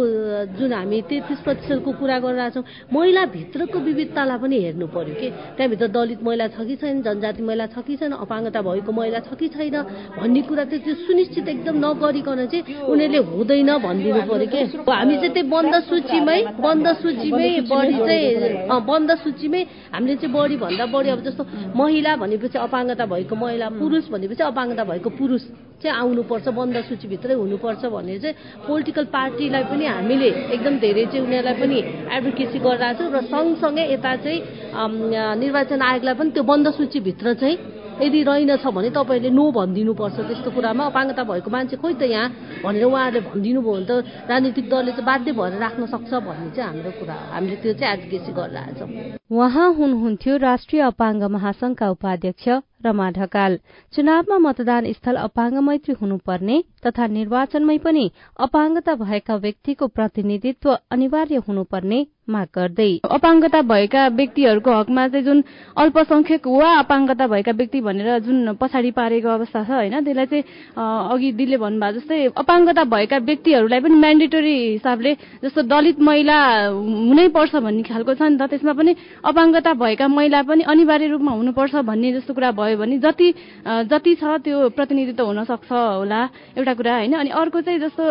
जुन 0.59 0.73
हामी 0.73 0.99
तेत्तिस 1.11 1.40
प्रतिशतको 1.47 1.90
कुरा 2.00 2.19
गरिरहेछौँ 2.25 2.64
महिलाभित्रको 2.93 3.78
विविधतालाई 3.78 4.38
पनि 4.38 4.57
हेर्नु 4.64 4.87
पर्यो 4.95 5.14
कि? 5.21 5.28
त्यहाँभित्र 5.57 5.87
दलित 5.97 6.21
महिला 6.23 6.47
छ 6.55 6.64
कि 6.69 6.76
छैन 6.76 7.02
जनजाति 7.02 7.43
महिला 7.43 7.67
छ 7.73 7.76
कि 7.87 7.97
छैन 7.97 8.12
अपाङ्गता 8.25 8.61
भएको 8.62 8.93
महिला 8.93 9.19
छ 9.26 9.35
कि 9.40 9.49
छैन 9.49 9.76
भन्ने 10.19 10.40
कुरा 10.49 10.64
चाहिँ 10.64 10.83
त्यो 10.85 10.95
सुनिश्चित 11.07 11.49
एकदम 11.49 11.76
नगरिकन 11.85 12.47
चाहिँ 12.52 12.62
उनीहरूले 12.88 13.21
हुँदैन 13.33 13.71
भनिदिनु 13.85 14.23
पर्यो 14.31 14.49
कि? 14.52 14.61
हामी 14.88 15.14
चाहिँ 15.17 15.33
त्यही 15.35 15.49
बन्द 15.49 15.75
सूचीमै 15.88 16.40
बन्द 16.61 16.87
सूचीमै 17.02 17.49
बढी 17.71 17.97
चाहिँ 18.09 18.81
बन्द 18.88 19.11
सूचीमै 19.25 19.62
हामीले 19.93 20.17
चाहिँ 20.17 20.33
बढी 20.38 20.57
भन्दा 20.57 20.87
बढी 20.95 21.09
अब 21.11 21.21
जस्तो 21.26 21.42
महिला 21.76 22.16
भनेपछि 22.23 22.59
अपाङ्गता 22.59 23.07
भएको 23.12 23.35
महिला 23.37 23.68
पुरुष 23.78 24.04
भनेपछि 24.14 24.42
अपाङ्गता 24.42 24.85
भएको 24.90 25.11
पुरुष 25.18 25.42
चाहिँ 25.83 25.97
आउनुपर्छ 25.97 26.49
बन्द 26.59 26.76
सूचीभित्रै 26.88 27.35
हुनुपर्छ 27.35 27.83
भन्ने 27.95 28.18
चाहिँ 28.18 28.37
पोलिटिकल 28.66 29.04
पार्टीलाई 29.14 29.64
पनि 29.71 29.85
हामीले 29.87 30.28
एकदम 30.54 30.78
धेरै 30.85 31.04
चाहिँ 31.07 31.25
उनीहरूलाई 31.26 31.54
पनि 31.61 31.78
एडभोकेसी 32.16 32.59
गरिरहेको 32.59 33.04
छौँ 33.04 33.12
र 33.14 33.21
सँगसँगै 33.33 33.85
यता 33.95 34.12
चाहिँ 34.25 34.40
निर्वाचन 35.42 35.83
आयोगलाई 35.83 36.14
पनि 36.18 36.30
त्यो 36.35 36.42
बन्द 36.50 36.66
सूचीभित्र 36.78 37.35
चाहिँ 37.42 37.59
यदि 37.99 38.23
रहेनछ 38.23 38.66
भने 38.75 38.90
तपाईँहरूले 38.95 39.30
नो 39.35 39.45
भनिदिनुपर्छ। 39.59 40.18
त्यस्तो 40.28 40.50
कुरामा 40.54 40.85
अपाङ्गता 40.90 41.23
भएको 41.30 41.50
मान्छे 41.50 41.76
खोइ 41.83 41.95
त 41.99 42.02
यहाँ 42.07 42.62
भनेर 42.62 42.85
उहाँहरूले 42.87 43.21
भनिदिनु 43.26 43.61
भयो 43.66 43.75
भने 43.75 43.87
त 43.90 44.30
राजनीतिक 44.30 44.66
दलले 44.71 44.92
चाहिँ 44.95 45.07
बाध्य 45.11 45.33
भएर 45.35 45.59
राख्न 45.59 45.83
सक्छ 45.95 46.12
भन्ने 46.14 46.50
चाहिँ 46.54 46.68
हाम्रो 46.71 46.90
कुरा 46.95 47.14
हो। 47.14 47.26
हामीले 47.35 47.57
त्यो 47.59 47.75
चाहिँ 47.75 47.92
एडभोकेसी 47.95 48.33
गरिरहेछौँ 48.38 49.18
उहाँ 49.31 49.73
हुनुहुन्थ्यो 49.75 50.37
राष्ट्रिय 50.37 50.83
अपाङ्ग 50.83 51.23
महासंघका 51.31 51.89
उपाध्यक्ष 51.91 52.49
रमा 52.85 53.11
ढकाल। 53.11 53.59
चुनावमा 53.93 54.39
मतदान 54.39 54.93
स्थल 54.93 55.17
अपाङ्ग 55.19 55.59
मैत्री 55.63 55.95
हुनुपर्ने 56.01 56.63
तथा 56.87 57.07
निर्वाचनमै 57.07 57.79
पनि 57.79 58.11
अपाङ्गता 58.39 58.95
भएका 58.97 59.37
व्यक्तिको 59.37 59.87
प्रतिनिधित्व 59.89 60.77
अनिवार्य 60.91 61.37
हुनुपर्ने 61.49 62.07
माग 62.29 62.47
गर्दै। 62.55 62.91
अपाङ्गता 63.09 63.61
भएका 63.65 64.07
व्यक्तिहरूको 64.17 64.73
हकमा 64.73 65.07
चाहिँ 65.09 65.25
जुन 65.25 65.43
अल्पसंख्यक 65.77 66.47
वा 66.47 66.73
अपाङ्गता 66.79 67.27
भएका 67.27 67.53
व्यक्ति 67.53 67.81
भनेर 67.81 68.19
जुन 68.21 68.53
पछाडि 68.61 68.91
पारेको 68.91 69.29
अवस्था 69.29 69.65
छ 69.65 69.71
होइन 69.71 70.05
त्यसलाई 70.05 70.27
चाहिँ 70.27 70.45
अघि 71.13 71.33
दिदीले 71.33 71.57
भन्नुभयो 71.57 71.93
जस्तै 71.99 72.21
अपाङ्गता 72.37 72.85
भएका 72.87 73.19
व्यक्तिहरूलाई 73.29 73.81
पनि 73.81 73.95
म्यान्डेटरी 73.97 74.57
हिसाबले 74.69 75.15
जस्तो 75.43 75.63
दलित 75.67 76.01
महिला 76.05 76.39
हुनै 76.69 77.29
पर्छ 77.35 77.55
भन्ने 77.59 77.83
खालको 77.91 78.15
छ 78.15 78.23
नि 78.23 78.37
त 78.37 78.51
त्यसमा 78.53 78.73
पनि 78.77 78.95
अपाङ्गता 79.25 79.73
भएका 79.75 80.09
महिला 80.09 80.43
पनि 80.43 80.63
अनिवार्य 80.63 81.07
रूपमा 81.09 81.33
हुनुपर्छ 81.33 81.75
भन्ने 81.83 82.13
जस्तो 82.13 82.35
कुरा 82.35 82.51
भयो 82.53 82.77
भने 82.79 82.99
जति 82.99 83.29
जति 83.91 84.15
छ 84.15 84.39
त्यो 84.45 84.69
प्रतिनिधित्व 84.77 85.25
हुन 85.27 85.45
सक्छ 85.45 85.71
होला 85.73 86.23
एउटा 86.59 86.75
कुरा 86.75 86.95
होइन। 86.97 87.15
अनि 87.19 87.31
अर्को 87.31 87.61
चाहिँ 87.61 87.81
जस्तो 87.81 88.05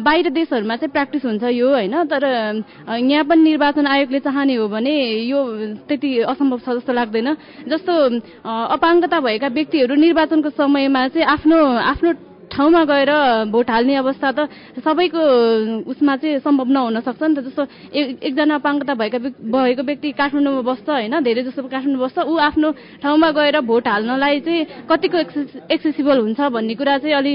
बाहिर 0.00 0.30
देशहरूमा 0.30 0.76
चाहिँ 0.76 0.92
प्र्याक्टिस 0.92 1.24
हुन्छ 1.24 1.44
यो 1.44 1.68
होइन 1.68 1.94
तर 2.08 2.24
यहाँ 2.24 3.24
पनि 3.24 3.42
निर्वाचन 3.42 3.86
आयोगले 3.86 4.20
चाहने 4.20 4.54
हो 4.54 4.68
भने 4.68 4.94
यो 5.28 5.40
त्यति 5.88 6.18
असम्भव 6.32 6.58
छ 6.58 6.68
जस्तो 6.78 6.92
लाग्दैन। 6.92 7.28
जस्तो 7.68 7.92
अपाङ्गता 8.46 9.20
भएका 9.20 9.48
व्यक्तिहरू 9.48 9.94
निर्वाचनको 9.94 10.50
समयमा 10.50 11.08
चाहिँ 11.08 11.26
आफ्नो 11.26 11.58
आफ्नो 11.92 12.12
ठाउँमा 12.52 12.82
गएर 12.84 13.10
भोट 13.50 13.70
हाल्ने 13.70 13.94
अवस्था 13.96 14.30
त 14.32 14.48
सबैको 14.84 15.20
उसमा 15.86 16.16
चाहिँ 16.16 16.38
सम्भव 16.40 16.68
नहुन 16.68 17.00
सक्छ 17.00 17.22
नि 17.22 17.34
त। 17.34 17.40
जस्तो 17.44 17.62
एकजना 17.94 18.54
अपाङ्गता 18.54 18.94
भएका 18.94 19.18
भएको 19.18 19.82
व्यक्ति 19.82 20.12
काठमाडौँमा 20.12 20.62
बस्छ 20.62 20.88
होइन 20.88 21.14
धेरै 21.22 21.42
जस्तो 21.44 21.62
काठमाडौँ 21.68 22.02
बस्छ 22.04 22.18
ऊ 22.24 22.34
आफ्नो 22.48 22.68
ठाउँमा 23.02 23.30
गएर 23.30 23.60
भोट 23.62 23.88
हाल्नलाई 23.88 24.40
चाहिँ 24.40 24.66
कतिको 24.90 25.18
एक्सेसिबल 25.70 26.18
हुन्छ 26.20 26.40
भन्ने 26.40 26.74
कुरा 26.74 26.98
चाहिँ 26.98 27.14
अलि 27.14 27.32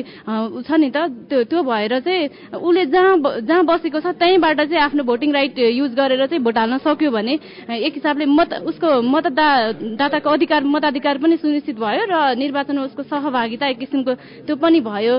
छ 0.67 0.71
नि 0.77 0.89
त। 0.91 0.97
त्यो 1.29 1.43
त्यो 1.49 1.63
भएर 1.63 1.99
चाहिँ 1.99 2.57
उसले 2.59 2.85
जहाँ 2.93 3.15
जहाँ 3.47 3.63
बसेको 3.65 3.99
छ 3.99 4.07
त्यहीँबाट 4.19 4.59
चाहिँ 4.59 4.83
आफ्नो 4.83 5.03
भोटिङ 5.03 5.29
राइट 5.33 5.59
युज 5.59 5.91
गरेर 5.95 6.25
चाहिँ 6.27 6.43
भोट 6.43 6.57
हाल्न 6.57 6.77
सक्यो 6.83 7.11
भने 7.11 7.33
एक 7.79 7.93
हिसाबले 7.95 8.25
मत 8.27 8.53
उसको 8.65 8.89
मतदाताको 9.01 10.29
अधिकार 10.29 10.63
मताधिकार 10.65 11.17
पनि 11.17 11.37
सुनिश्चित 11.37 11.75
भयो 11.79 12.03
र 12.09 12.15
निर्वाचनमा 12.35 12.83
उसको 12.83 13.03
सहभागिता 13.03 13.67
एक 13.67 13.77
किसिमको 13.79 14.13
त्यो 14.45 14.55
पनि 14.55 14.79
भयो। 14.81 14.98
भयो। 14.99 15.15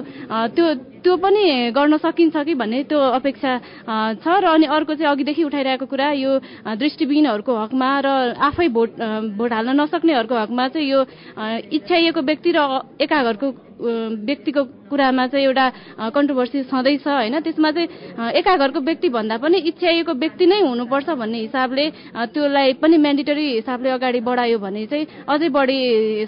त्यो 0.53 0.67
त्यो 1.01 1.17
पनि 1.17 1.73
गर्न 1.73 1.97
सकिन्छ 1.97 2.37
कि 2.37 2.55
भन्ने 2.55 2.83
त्यो 2.85 2.99
अपेक्षा 3.17 3.53
छ 4.21 4.27
र 4.29 4.45
अनि 4.47 4.67
अर्को 4.69 4.95
चाहिँ 4.95 5.11
अघिदेखि 5.11 5.43
उठाइरहेको 5.45 5.87
कुरा 5.87 6.09
यो 6.13 6.33
दृष्टिविहीनहरूको 6.77 7.53
हकमा 7.57 7.91
र 8.05 8.09
आफै 8.37 8.69
भोट 8.69 8.91
भोट 9.35 9.53
हाल्न 9.53 9.81
नसक्नेहरूको 9.81 10.37
हकमा 10.37 10.69
चाहिँ 10.69 10.89
यो 10.89 11.01
इच्छाइएको 11.73 12.21
व्यक्ति 12.21 12.51
र 12.53 12.61
एका 13.01 13.23
घरको 13.23 13.49
व्यक्तिको 13.81 14.65
कुरामा 14.91 15.27
चाहिँ 15.27 15.45
एउटा 15.47 15.67
कन्ट्रोभर्सी 16.15 16.63
छँदैछ 16.71 17.07
होइन? 17.07 17.41
त्यसमा 17.41 17.71
चाहिँ 17.71 17.89
एका 18.39 18.57
घरको 18.57 18.81
व्यक्ति 18.81 19.09
भन्दा 19.09 19.37
पनि 19.39 19.59
इच्छाइएको 19.71 20.13
व्यक्ति 20.15 20.47
नै 20.47 20.61
हुनुपर्छ 20.61 21.09
भन्ने 21.11 21.39
हिसाबले 21.41 21.85
त्योलाई 22.35 22.73
पनि 22.83 22.97
म्यान्डेटरी 22.97 23.47
हिसाबले 23.55 23.91
अगाडि 23.91 24.21
बढायो 24.21 24.59
भने 24.59 24.87
चाहिँ 24.87 25.07
अझै 25.29 25.49
बढी 25.49 25.79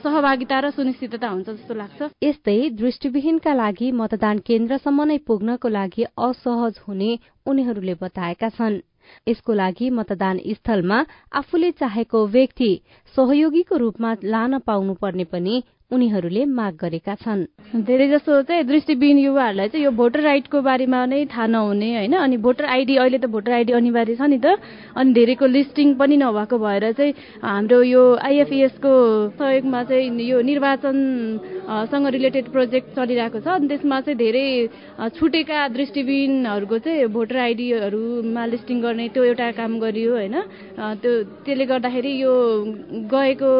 सहभागिता 0.02 0.60
र 0.60 0.70
सुनिश्चितता 0.70 1.28
हुन्छ 1.28 1.48
जस्तो 1.50 1.74
लाग्छ। 1.74 2.00
यस्तै 2.22 2.58
दृष्टिविहीनका 2.80 3.52
लागि 3.54 3.90
मतदान 3.92 4.38
केन्द्रसम्म 4.46 5.04
नै 5.04 5.18
पुग्नको 5.26 5.68
लागि 5.68 6.04
असहज 6.18 6.80
हुने 6.88 7.10
उनीहरूले 7.46 7.94
बताएका 8.00 8.48
छन्। 8.48 8.80
यसको 9.28 9.52
लागि 9.52 9.90
मतदान 9.90 10.38
स्थलमा 10.38 10.98
आफूले 11.34 11.70
चाहेको 11.74 12.18
व्यक्ति 12.26 12.70
सहयोगीको 13.16 13.76
रूपमा 13.76 14.10
लान 14.24 14.58
पाउनुपर्ने 14.66 15.24
पनि 15.24 15.54
उनीहरूले 15.92 16.44
माग 16.58 16.74
गरेका 16.80 17.14
छन्। 17.22 17.40
धेरै 17.84 18.08
जसो 18.08 18.42
चाहिँ 18.48 18.64
दृष्टिविहीन 18.66 19.18
युवाहरूलाई 19.18 19.68
चाहिँ 19.68 19.84
यो 19.84 19.90
भोटर 19.92 20.20
राइटको 20.20 20.60
बारेमा 20.62 21.00
नै 21.06 21.24
थाहा 21.28 21.46
नहुने 21.46 21.88
होइन 21.96 22.14
अनि 22.16 22.36
भोटर 22.46 22.64
आइडी 22.64 22.96
अहिले 22.96 23.18
त 23.18 23.26
भोटर 23.28 23.52
आइडी 23.52 23.72
अनिवार्य 23.72 24.14
छ 24.16 24.22
नि 24.28 24.38
त 24.38 24.56
अनि 24.96 25.12
धेरैको 25.12 25.46
लिस्टिङ 25.46 25.94
पनि 26.00 26.16
नभएको 26.16 26.56
भएर 26.58 26.84
चाहिँ 26.92 27.14
हाम्रो 27.42 27.82
यो 27.82 28.02
आइएफइएसको 28.22 28.92
सहयोगमा 29.38 29.82
चाहिँ 29.84 30.08
यो 30.22 30.40
निर्वाचनसँग 30.42 32.06
रिलेटेड 32.16 32.46
प्रोजेक्ट 32.52 32.86
चलिरहेको 32.96 33.40
छ 33.40 33.46
अनि 33.52 33.68
त्यसमा 33.68 34.00
चाहिँ 34.00 34.18
धेरै 34.18 34.46
छुटेका 35.18 35.58
दृष्टिविहीनहरूको 35.76 36.78
चाहिँ 36.78 37.06
भोटर 37.12 37.36
आइडीहरूमा 37.46 38.44
लिस्टिङ 38.52 38.80
गर्ने 38.82 39.08
त्यो 39.12 39.24
एउटा 39.24 39.50
काम 39.60 39.78
गरियो 39.80 40.12
होइन। 40.12 40.36
त्यो 41.02 41.12
त्यसले 41.44 41.64
गर्दाखेरि 41.66 42.12
यो 42.22 42.34
गएको 43.12 43.52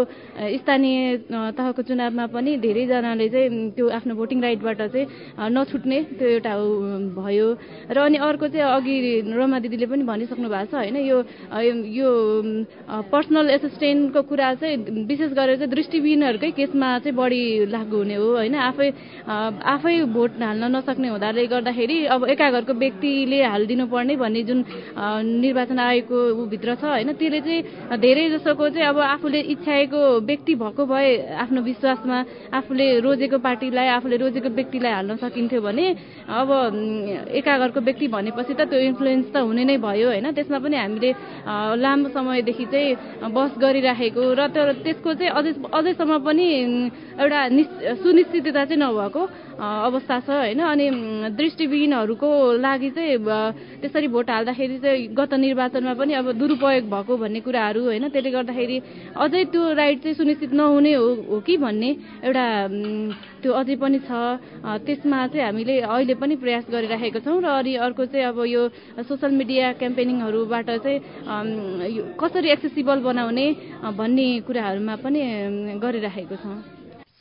स्थानीय 0.59 1.17
तहको 1.29 1.83
चुनावमा 1.83 2.22
पनि 2.29 2.57
धेरैजनाले 2.59 3.29
चाहिँ 3.29 3.71
त्यो 3.77 3.89
आफ्नो 3.91 4.15
भोटिङ 4.15 4.39
राइटबाट 4.43 4.81
चाहिँ 4.83 5.07
नछुट्ने 5.51 5.99
त्यो 6.19 6.29
एउटा 6.29 6.53
भयो। 7.19 7.49
र 7.91 7.99
अनि 7.99 8.19
अर्को 8.19 8.49
चाहिँ 8.49 8.67
अघि 8.67 8.97
रमा 9.33 9.59
दिदीले 9.59 9.87
पनि 9.87 10.05
भनिसक्नु 10.05 10.49
भएको 10.49 10.71
छ 10.71 10.75
होइन 10.75 10.97
यो 11.03 11.19
यो 11.93 12.11
पर्सनल 13.11 13.51
एसिस्टेन्टको 13.51 14.21
कुरा 14.23 14.49
चाहिँ 14.61 14.77
विशेष 15.07 15.31
गरेर 15.33 15.57
चाहिँ 15.57 15.71
दृष्टिविहीनहरूकै 15.71 16.51
केसमा 16.53 16.89
चाहिँ 16.99 17.17
बढी 17.17 17.43
लागु 17.71 17.97
हुने 17.97 18.15
हो 18.15 18.29
होइन। 18.37 18.55
आफै 18.63 18.89
आफै 19.27 19.95
भोट 20.13 20.33
हाल्न 20.43 20.65
नसक्ने 20.77 21.09
हुँदाले 21.09 21.47
गर्दाखेरि 21.47 21.97
अब 22.15 22.21
एका 22.29 22.51
घरको 22.51 22.73
व्यक्तिले 22.75 23.43
हालिदिनु 23.45 23.87
पर्ने 23.87 24.17
भन्ने 24.17 24.43
जुन 24.43 24.59
निर्वाचन 25.43 25.79
आयोगको 25.79 26.47
भित्र 26.53 26.75
छ 26.75 26.85
होइन 26.85 27.13
त्यसले 27.13 27.41
चाहिँ 27.41 27.99
धेरै 28.01 28.29
जसोको 28.31 28.69
चाहिँ 28.69 28.89
अब 28.89 28.99
आफूले 28.99 29.41
इच्छाएको 29.53 30.01
व्यक्ति 30.23 30.55
भएको 30.55 30.83
भए 30.87 31.09
आफ्नो 31.43 31.61
विश्वासमा 31.63 32.12
त्यसमा 32.13 32.57
आफूले 32.57 32.87
रोजेको 33.01 33.39
पार्टीलाई 33.39 33.89
आफूले 33.97 34.17
रोजेको 34.17 34.49
व्यक्तिलाई 34.53 34.93
हाल्न 34.93 35.17
सकिन्थ्यो 35.17 35.61
भने 35.61 35.87
अब 36.29 36.49
एका 37.33 37.53
घरको 37.59 37.81
व्यक्ति 37.81 38.07
भनेपछि 38.09 38.55
त 38.55 38.69
त्यो 38.69 38.81
इन्फ्लुएन्स 38.93 39.33
त 39.33 39.37
हुने 39.41 39.65
नै 39.65 39.77
भयो 39.81 40.09
होइन। 40.13 40.33
त्यसमा 40.37 40.59
पनि 40.61 40.77
हामीले 40.77 41.11
लामो 41.81 42.09
समयदेखि 42.13 42.67
चाहिँ 42.73 43.33
बस 43.33 43.53
गरिराखेको 43.57 44.23
र 44.37 44.41
त्यो 44.53 44.63
त्यसको 44.85 45.11
चाहिँ 45.15 45.33
अझै 45.33 45.53
अझैसम्म 45.73 46.13
पनि 46.27 46.47
एउटा 47.17 47.41
सुनिश्चितता 48.03 48.65
चाहिँ 48.65 48.81
नभएको 48.83 49.23
अवस्था 49.63 50.17
छ 50.21 50.29
होइन। 50.29 50.61
अनि 50.61 50.87
दृष्टिविहीनहरूको 51.39 52.29
लागि 52.61 52.91
चाहिँ 52.91 53.17
त्यसरी 53.81 54.09
भोट 54.09 54.31
हाल्दाखेरि 54.31 54.79
चाहिँ 54.85 55.09
गत 55.17 55.33
निर्वाचनमा 55.41 55.95
पनि 55.95 56.13
अब 56.21 56.27
दुरुपयोग 56.37 56.85
भएको 56.93 57.13
भन्ने 57.17 57.41
कुराहरू 57.41 57.81
होइन। 57.85 58.09
त्यसले 58.13 58.31
गर्दाखेरि 58.31 58.77
अझै 59.17 59.45
त्यो 59.53 59.63
राइट 59.73 59.99
चाहिँ 60.03 60.17
सुनिश्चित 60.17 60.53
नहुने 60.53 60.93
हो 60.95 61.41
कि 61.47 61.57
भन्ने 61.57 61.91
एउटा 62.25 62.45
त्यो 63.43 63.53
अझै 63.53 63.77
पनि 63.77 63.99
छ। 64.09 64.11
त्यसमा 64.87 65.19
चाहिँ 65.27 65.47
हामीले 65.47 65.75
अहिले 65.81 66.15
पनि 66.15 66.35
प्रयास 66.43 66.65
गरिराखेको 66.73 67.21
छौँ 67.21 67.41
र 67.41 67.47
अनि 67.61 67.73
अर्को 67.87 68.07
चाहिँ 68.13 68.27
अब 68.27 68.39
यो 68.47 68.63
सोसियल 69.03 69.33
मिडिया 69.33 69.73
क्याम्पेनिङहरूबाट 69.81 70.69
चाहिँ 70.85 70.99
कसरी 72.19 72.49
एक्सेसिबल 72.51 72.99
बनाउने 73.03 73.47
भन्ने 73.97 74.29
कुराहरूमा 74.47 74.95
पनि 75.03 75.21
गरिराखेको 75.79 76.37
छौँ। 76.37 76.57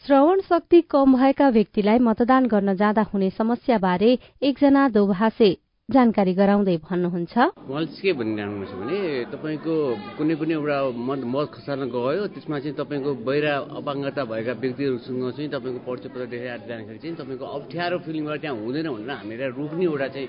श्रवण 0.01 0.39
शक्ति 0.41 0.81
कम 0.89 1.13
भएका 1.13 1.47
व्यक्तिलाई 1.49 1.99
मतदान 2.01 2.45
गर्न 2.47 2.73
जाँदा 2.75 3.01
हुने 3.13 3.29
समस्याबारे 3.29 4.11
एकजना 4.41 4.87
दोभाषे 4.89 5.49
जानकारी 5.89 6.33
गराउँदै 6.39 6.77
भन्नुहुन्छ। 6.87 7.35
उहाँले 7.67 7.87
चाहिँ 7.91 7.99
के 7.99 8.11
भनिरहनु 8.15 8.63
छ 8.63 8.73
भने 8.79 8.97
तपाईँको 9.27 9.75
कुनै 10.15 10.35
पनि 10.39 10.53
एउटा 10.55 10.77
मत 10.87 11.21
मत 11.27 11.47
खसाल्न 11.51 11.83
गयो 11.91 12.23
त्यसमा 12.31 12.57
चाहिँ 12.63 12.75
तपाईँको 12.79 13.11
बहिरा 13.27 13.53
अपाङ्गता 13.75 14.23
भएका 14.23 14.53
व्यक्तिहरूसँग 14.55 15.23
चाहिँ 15.35 15.49
तपाईँको 15.51 15.79
परिचय 15.83 16.09
पत्र 16.15 16.25
देखाएर 16.31 16.61
जाँदाखेरि 16.63 16.99
चाहिँ 17.03 17.15
तपाईँको 17.19 17.45
अप्ठ्यारो 17.45 17.97
फिलिङ 18.07 18.23
गरेर 18.23 18.39
त्यहाँ 18.39 18.55
हुँदैन 18.55 18.87
भनेर 18.87 19.11
हामीलाई 19.19 19.49
रोक्ने 19.51 19.83
एउटा 19.83 20.07
चाहिँ 20.15 20.27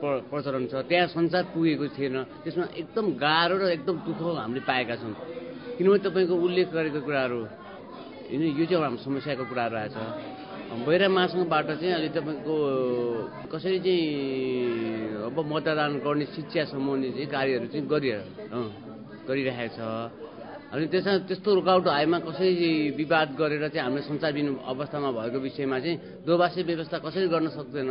प्रचलन 0.00 0.64
छ। 0.72 0.74
त्यहाँ 0.88 1.06
संसार 1.12 1.42
पुगेको 1.52 1.86
थिएन। 1.92 2.16
त्यसमा 2.42 2.64
एकदम 2.72 3.06
गाह्रो 3.20 3.54
र 3.60 3.62
एकदम 3.76 3.96
दुःख 4.08 4.20
हामीले 4.40 4.64
पाएका 4.64 4.94
छौँ। 4.96 5.12
किनभने 5.76 6.00
तपाईँको 6.08 6.34
उल्लेख 6.40 6.68
गरेको 6.72 7.00
कुराहरू 7.04 7.38
होइन 8.32 8.42
यो 8.48 8.64
चाहिँ 8.64 8.80
हाम्रो 8.80 9.02
समस्याको 9.04 9.44
कुराहरू 9.50 9.76
आएछ 9.76 9.96
बहिरा 10.72 11.08
महासङ्घबाट 11.08 11.66
चाहिँ 11.68 11.92
अहिले 11.92 12.08
तपाईँको 12.16 12.54
कसरी 13.52 13.78
चाहिँ 13.84 15.28
अब 15.28 15.36
मतदान 15.44 16.00
गर्ने 16.00 16.24
शिक्षा 16.32 16.64
सम्बन्धी 16.72 17.08
चाहिँ 17.12 17.28
कार्यहरू 17.28 17.66
चाहिँ 17.68 17.84
गरिरह 17.92 18.24
गरिरहेको 19.28 19.76
छ? 19.76 19.80
अनि 20.72 20.84
त्यसमा 20.88 21.28
त्यस्तो 21.28 21.50
रुकावट 21.60 21.86
आएमा 21.92 22.18
कसरी 22.24 22.96
विवाद 22.96 23.28
गरेर 23.36 23.68
चाहिँ 23.68 23.84
हामीले 23.84 24.02
सञ्चारबिन 24.08 24.48
अवस्थामा 24.64 25.10
भएको 25.12 25.38
विषयमा 25.44 25.76
चाहिँ 25.84 26.24
दोबासे 26.24 26.60
व्यवस्था 26.64 26.98
कसरी 27.04 27.28
गर्न 27.28 27.48
सक्दैन 27.52 27.90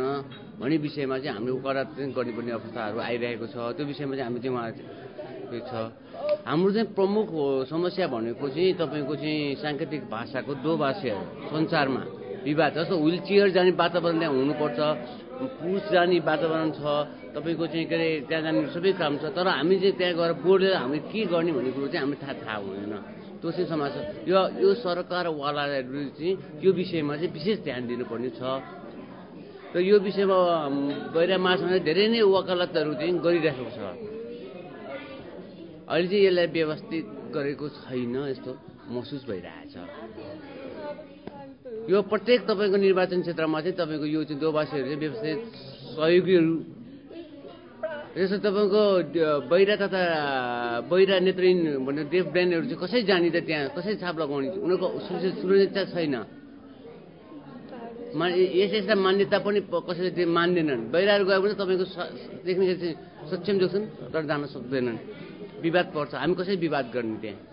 भन्ने 0.58 0.76
विषयमा 0.82 1.16
चाहिँ 1.22 1.34
हामीले 1.38 1.52
उपराध 1.62 1.86
चाहिँ 1.94 2.10
गर्नुपर्ने 2.10 2.52
अवस्थाहरू 2.58 2.98
आइरहेको 2.98 3.46
छ। 3.46 3.78
त्यो 3.78 3.84
विषयमा 3.86 4.14
चाहिँ 4.18 4.26
हामी 4.26 4.40
चाहिँ 4.42 4.54
उहाँ 4.58 4.70
छ। 5.70 5.72
हाम्रो 6.50 6.70
चाहिँ 6.74 6.88
प्रमुख 6.98 7.28
समस्या 7.70 8.06
भनेको 8.10 8.46
चाहिँ 8.50 8.74
तपाईँको 8.74 9.14
चाहिँ 9.22 9.54
साङ्केतिक 9.62 10.02
भाषाको 10.10 10.52
दोभाषीहरू 10.66 11.22
सञ्चारमा 11.46 12.02
विवाद 12.44 12.72
जस्तो 12.74 12.94
विल 13.04 13.18
चेयर 13.26 13.48
जाने 13.56 13.70
वातावरण 13.78 14.18
त्यहाँ 14.18 14.34
हुनुपर्छ 14.34 14.78
पुरुष 15.58 15.84
जाने 15.92 16.18
वातावरण 16.22 16.70
छ 16.78 16.82
तपाईँको 17.34 17.64
चाहिँ 17.66 17.86
के 17.86 17.94
अरे 17.94 18.08
त्यहाँ 18.28 18.42
जाने 18.42 18.60
सबै 18.74 18.92
काम 19.00 19.12
छ 19.22 19.24
तर 19.34 19.46
हामी 19.48 19.76
चाहिँ 19.82 19.96
त्यहाँ 19.98 20.14
गएर 20.18 20.32
बोर्डेर 20.42 20.74
हामी 20.74 20.98
के 21.10 21.20
गर्ने 21.32 21.52
भन्ने 21.56 21.70
कुरो 21.74 21.86
चाहिँ 21.92 22.02
हामीलाई 22.02 22.20
थाहा 22.22 22.34
थाहा 22.42 22.56
हुँदैन। 22.62 22.94
त्यो 23.40 23.50
चाहिँ 23.50 23.66
समाज 23.66 23.92
यो 24.30 24.38
यो 24.62 24.70
सरकारवालाहरू 24.82 26.00
चाहिँ 26.18 26.34
त्यो 26.60 26.70
विषयमा 26.78 27.14
चाहिँ 27.16 27.32
विशेष 27.32 27.58
ध्यान 27.66 27.82
दिनुपर्ने 27.90 28.30
छ। 28.38 28.42
र 29.74 29.76
यो 29.80 29.96
विषयमा 29.98 30.36
गैरा 31.14 31.36
महासङ्घले 31.42 31.80
धेरै 31.88 32.06
नै 32.12 32.20
वकालतहरू 32.22 32.92
चाहिँ 33.00 33.14
गरिरहेको 33.24 33.70
छ। 33.74 33.78
अहिले 35.90 36.06
चाहिँ 36.10 36.22
यसलाई 36.26 36.46
व्यवस्थित 36.56 37.06
गरेको 37.34 37.66
छैन 37.82 38.14
यस्तो। 38.30 38.52
महसुस 38.90 39.22
भइरहेछ। 39.28 39.74
यो 41.90 41.98
प्रत्येक 42.02 42.40
तपाईँको 42.50 42.76
निर्वाचन 42.76 43.20
क्षेत्रमा 43.22 43.58
चाहिँ 43.60 43.76
तपाईँको 43.78 44.06
यो 44.06 44.20
चाहिँ 44.24 44.40
दोबासीहरू 44.40 44.86
चाहिँ 44.86 45.00
व्यवस्थित 45.02 45.38
सहयोगीहरू 45.94 46.54
जस्तो 48.12 48.38
तपाईँको 48.44 48.82
बहिरा 49.48 49.74
तथा 49.82 50.02
बहिरा 50.90 51.16
नेत्रहीन 51.26 51.58
भन्ने 51.86 52.02
डेफ 52.12 52.26
ब्रान्डहरू 52.34 52.64
चाहिँ 52.68 52.80
कसरी 52.82 53.02
जाने 53.08 53.30
त 53.32 53.38
त्यहाँ 53.46 53.72
कसरी 53.76 53.94
छाप 54.02 54.16
लगाउने 54.20 54.48
उनीहरूको 54.60 54.88
सुरक्षितता 55.40 55.82
छैन। 55.96 56.14
मा 58.12 58.26
यस 58.28 58.72
यस्ता 58.76 58.94
मान्यता 58.94 59.38
पनि 59.40 59.60
कसैले 59.64 60.10
त्यो 60.12 60.28
मान्दैनन्। 60.28 60.82
बहिराहरू 60.92 61.24
गयो 61.24 61.40
भने 61.40 61.54
तपाईँको 61.56 61.86
देख्ने 62.44 62.74
चाहिँ 62.76 62.94
सक्षम 63.30 63.56
देख्छन् 63.62 63.86
तर 64.12 64.22
जान 64.28 64.44
सक्दैनन्। 64.52 64.98
विवाद 65.64 65.86
पर्छ। 65.94 66.12
हामी 66.20 66.34
कसरी 66.36 66.56
विवाद 66.60 66.86
गर्ने 66.92 67.16
त्यहाँ? 67.22 67.51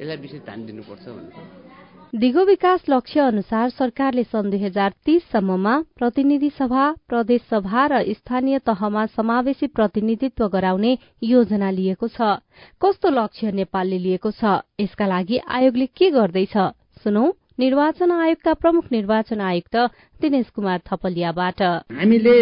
यसलाई 0.00 0.16
विशेष 0.16 0.40
ध्यान 0.44 0.64
दिनुपर्छ 0.66 1.06
भन्नु 1.08 1.68
दिगो 2.12 2.44
विकास 2.44 2.84
लक्ष्य 2.90 3.20
अनुसार 3.22 3.68
सरकारले 3.70 4.22
सन् 4.24 4.50
दुई 4.50 4.58
हजार 4.60 4.92
तीससम्ममा 5.06 5.74
प्रतिनिधि 5.98 6.50
सभा 6.50 6.84
प्रदेश 7.08 7.40
सभा 7.50 7.86
र 7.92 8.02
स्थानीय 8.12 8.58
तहमा 8.66 9.04
समावेशी 9.14 9.66
प्रतिनिधित्व 9.76 10.46
गराउने 10.48 10.96
योजना 11.22 11.70
लिएको 11.70 12.08
छ। 12.08 12.42
कस्तो 12.82 13.08
लक्ष्य 13.10 13.52
नेपालले 13.52 13.98
लिएको 13.98 14.30
छ? 14.30 14.42
यसका 14.80 15.06
लागि 15.06 15.38
आयोगले 15.46 15.86
के 15.86 16.10
गर्दैछ? 16.10 16.56
सुनौ 17.04 17.24
निर्वाचन 17.60 18.10
आयोगका 18.10 18.54
प्रमुख 18.56 18.84
निर्वाचन 18.92 19.40
आयुक्त 19.40 19.76
दिनेश 20.20 20.48
कुमार 20.50 20.80
थपलियाबाट। 20.88 21.62
हामीले 21.94 22.36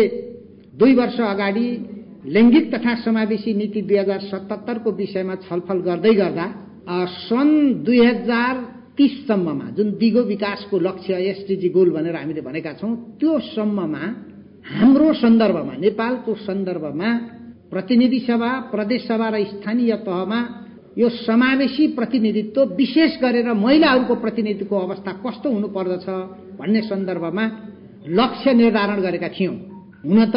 दुई 0.81 0.95
वर्ष 0.95 1.21
अगाडि 1.29 1.69
लैङ्गिक 2.25 2.73
तथा 2.75 2.95
समावेशी 3.05 3.55
नीति 3.55 3.83
दुई 3.83 3.99
हजार 3.99 4.21
सतहत्तरको 4.33 4.91
विषयमा 4.97 5.35
छलफल 5.45 5.79
गर्दै 5.91 6.15
गर्दा 6.15 6.47
सन् 6.89 7.85
दुई 7.85 7.99
हजार 8.01 8.55
तीससम्ममा 8.97 9.65
जुन 9.77 9.91
दिगो 10.01 10.23
विकासको 10.25 10.79
लक्ष्य 10.79 11.15
एसडिजी 11.31 11.69
गोल 11.69 11.91
भनेर 11.91 12.17
हामीले 12.17 12.41
भनेका 12.41 12.73
छौँ 12.81 12.95
त्यो 13.21 13.39
सम्ममा 13.55 14.05
हाम्रो 14.65 15.13
सन्दर्भमा 15.15 15.75
नेपालको 15.77 16.35
सन्दर्भमा 16.35 17.11
प्रतिनिधि 17.71 18.21
सभा 18.21 18.51
प्रदेश 18.73 19.07
सभा 19.09 19.29
र 19.29 19.45
स्थानीय 19.45 19.93
तहमा 20.09 20.41
यो 20.99 21.09
समावेशी 21.09 21.87
प्रतिनिधित्व 21.93 22.65
विशेष 22.75 23.21
गरेर 23.23 23.53
महिलाहरूको 23.55 24.15
प्रतिनिधित्वको 24.15 24.77
अवस्था 24.79 25.13
कस्तो 25.25 25.51
हुनु 25.53 25.69
पर्दछ 25.69 26.07
भन्ने 26.59 26.81
सन्दर्भमा 26.83 27.45
लक्ष्य 28.09 28.53
निर्धारण 28.55 29.01
गरेका 29.01 29.29
थियौँ। 29.29 29.57
हुन 30.05 30.25
त 30.35 30.37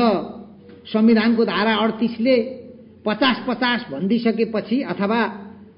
संविधानको 0.93 1.45
धारा 1.45 1.73
अडतिसले 1.75 2.35
पचास 3.05 3.37
पचास 3.47 3.85
भनिदिइसकेपछि 3.91 4.81
अथवा 4.91 5.21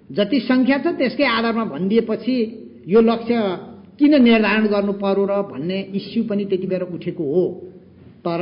जति 0.10 0.40
सङ्ख्या 0.40 0.78
छ 0.78 0.88
त्यसकै 1.00 1.26
आधारमा 1.26 1.64
भनिदिएपछि 1.66 2.36
यो 2.88 3.02
लक्ष्य 3.02 3.36
किन 4.00 4.14
निर्धारण 4.24 4.66
गर्नु 4.68 4.94
पर्यो 5.00 5.26
र 5.26 5.42
भन्ने 5.52 5.80
इस्यु 5.96 6.24
पनि 6.30 6.46
त्यति 6.46 6.68
बेला 6.68 6.86
उठेको 6.94 7.24
हो। 7.24 7.46
तर 8.26 8.42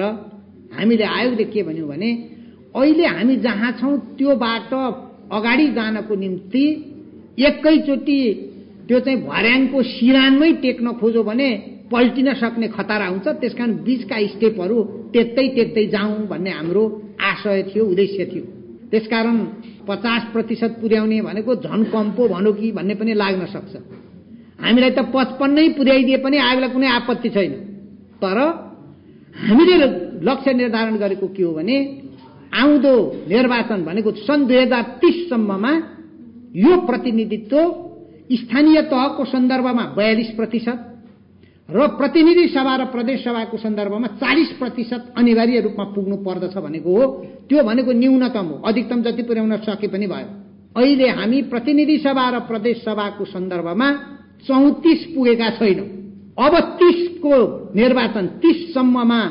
हामीले 0.73 1.03
आयोगले 1.03 1.43
के 1.53 1.63
भन्यौँ 1.63 1.87
भने 1.87 2.11
अहिले 2.75 3.05
हामी 3.05 3.35
जहाँ 3.45 3.71
छौँ 3.79 3.97
त्योबाट 4.17 4.73
अगाडि 5.31 5.67
जानको 5.77 6.15
निम्ति 6.15 6.65
एकैचोटि 7.39 8.19
त्यो 8.87 8.99
चाहिँ 8.99 9.19
भर्याङको 9.23 9.77
सिरानमै 9.83 10.51
टेक्न 10.63 10.93
खोज्यो 10.99 11.23
भने 11.23 11.49
पल्टिन 11.91 12.33
सक्ने 12.33 12.67
खतरा 12.67 13.07
हुन्छ। 13.07 13.27
त्यस 13.27 13.53
कारण 13.53 13.71
बिचका 13.83 14.17
स्टेपहरू 14.33 14.77
टेक्दै 15.13 15.47
टेक्दै 15.55 15.85
जाउँ 15.93 16.27
भन्ने 16.27 16.51
हाम्रो 16.51 16.83
आशय 17.19 17.63
थियो 17.69 17.83
उद्देश्य 17.85 18.25
थियो। 18.31 18.60
त्यसकारण 18.91 19.37
पचास 19.87 20.21
प्रतिशत 20.33 20.71
पुर्याउने 20.81 21.21
भनेको 21.21 21.55
झन 21.55 21.83
कम 21.93 22.07
पो 22.11 22.27
भनौँ 22.27 22.53
कि 22.53 22.71
भन्ने 22.71 22.95
पनि 22.95 23.13
लाग्न 23.13 23.45
सक्छ। 23.55 23.73
हामीलाई 24.59 24.91
त 24.91 24.99
पचपन्नै 25.13 25.67
पुर्याइदिए 25.77 26.17
पनि 26.17 26.37
आयोगलाई 26.37 26.69
कुनै 26.69 26.87
आपत्ति 26.99 27.29
छैन। 27.29 27.53
तर 28.21 28.37
हामीले 29.41 29.75
लक्ष्य 30.21 30.53
निर्धारण 30.53 30.95
गरेको 30.97 31.27
के 31.27 31.43
हो 31.43 31.53
भने 31.53 31.77
आउँदो 32.53 32.93
निर्वाचन 33.27 33.79
भनेको 33.83 34.11
सन् 34.27 34.45
दुई 34.47 34.57
हजार 34.57 34.83
तिससम्ममा 35.01 35.71
यो 36.55 36.71
प्रतिनिधित्व 36.87 37.57
स्थानीय 38.31 38.81
तहको 38.91 39.23
सन्दर्भमा 39.25 39.83
बयालिस 39.97 40.29
प्रतिशत 40.35 40.77
र 41.71 41.87
प्रतिनिधि 41.87 42.47
सभा 42.47 42.75
र 42.75 42.85
प्रदेश 42.85 43.23
सभाको 43.23 43.57
सन्दर्भमा 43.57 44.07
चालिस 44.19 44.49
प्रतिशत 44.59 45.13
अनिवार्य 45.17 45.59
रूपमा 45.61 45.83
पुग्नु 45.95 46.15
पर्दछ 46.17 46.57
भनेको 46.57 46.89
हो। 46.91 47.05
त्यो 47.49 47.63
भनेको 47.63 47.91
न्यूनतम 47.91 48.45
हो। 48.45 48.55
अधिकतम 48.67 49.01
जति 49.01 49.23
पुर्याउन 49.23 49.57
सके 49.57 49.87
पनि 49.87 50.07
भयो। 50.07 50.27
अहिले 50.75 51.07
हामी 51.09 51.41
प्रतिनिधि 51.41 51.97
सभा 51.97 52.29
र 52.29 52.39
प्रदेश 52.39 52.83
सभाको 52.83 53.25
सन्दर्भमा 53.25 53.87
चौतिस 54.47 55.05
पुगेका 55.15 55.49
छैनौँ। 55.49 55.87
अब 56.37 56.59
तिसको 56.79 57.35
निर्वाचन 57.75 58.27
तिससम्ममा 58.41 59.21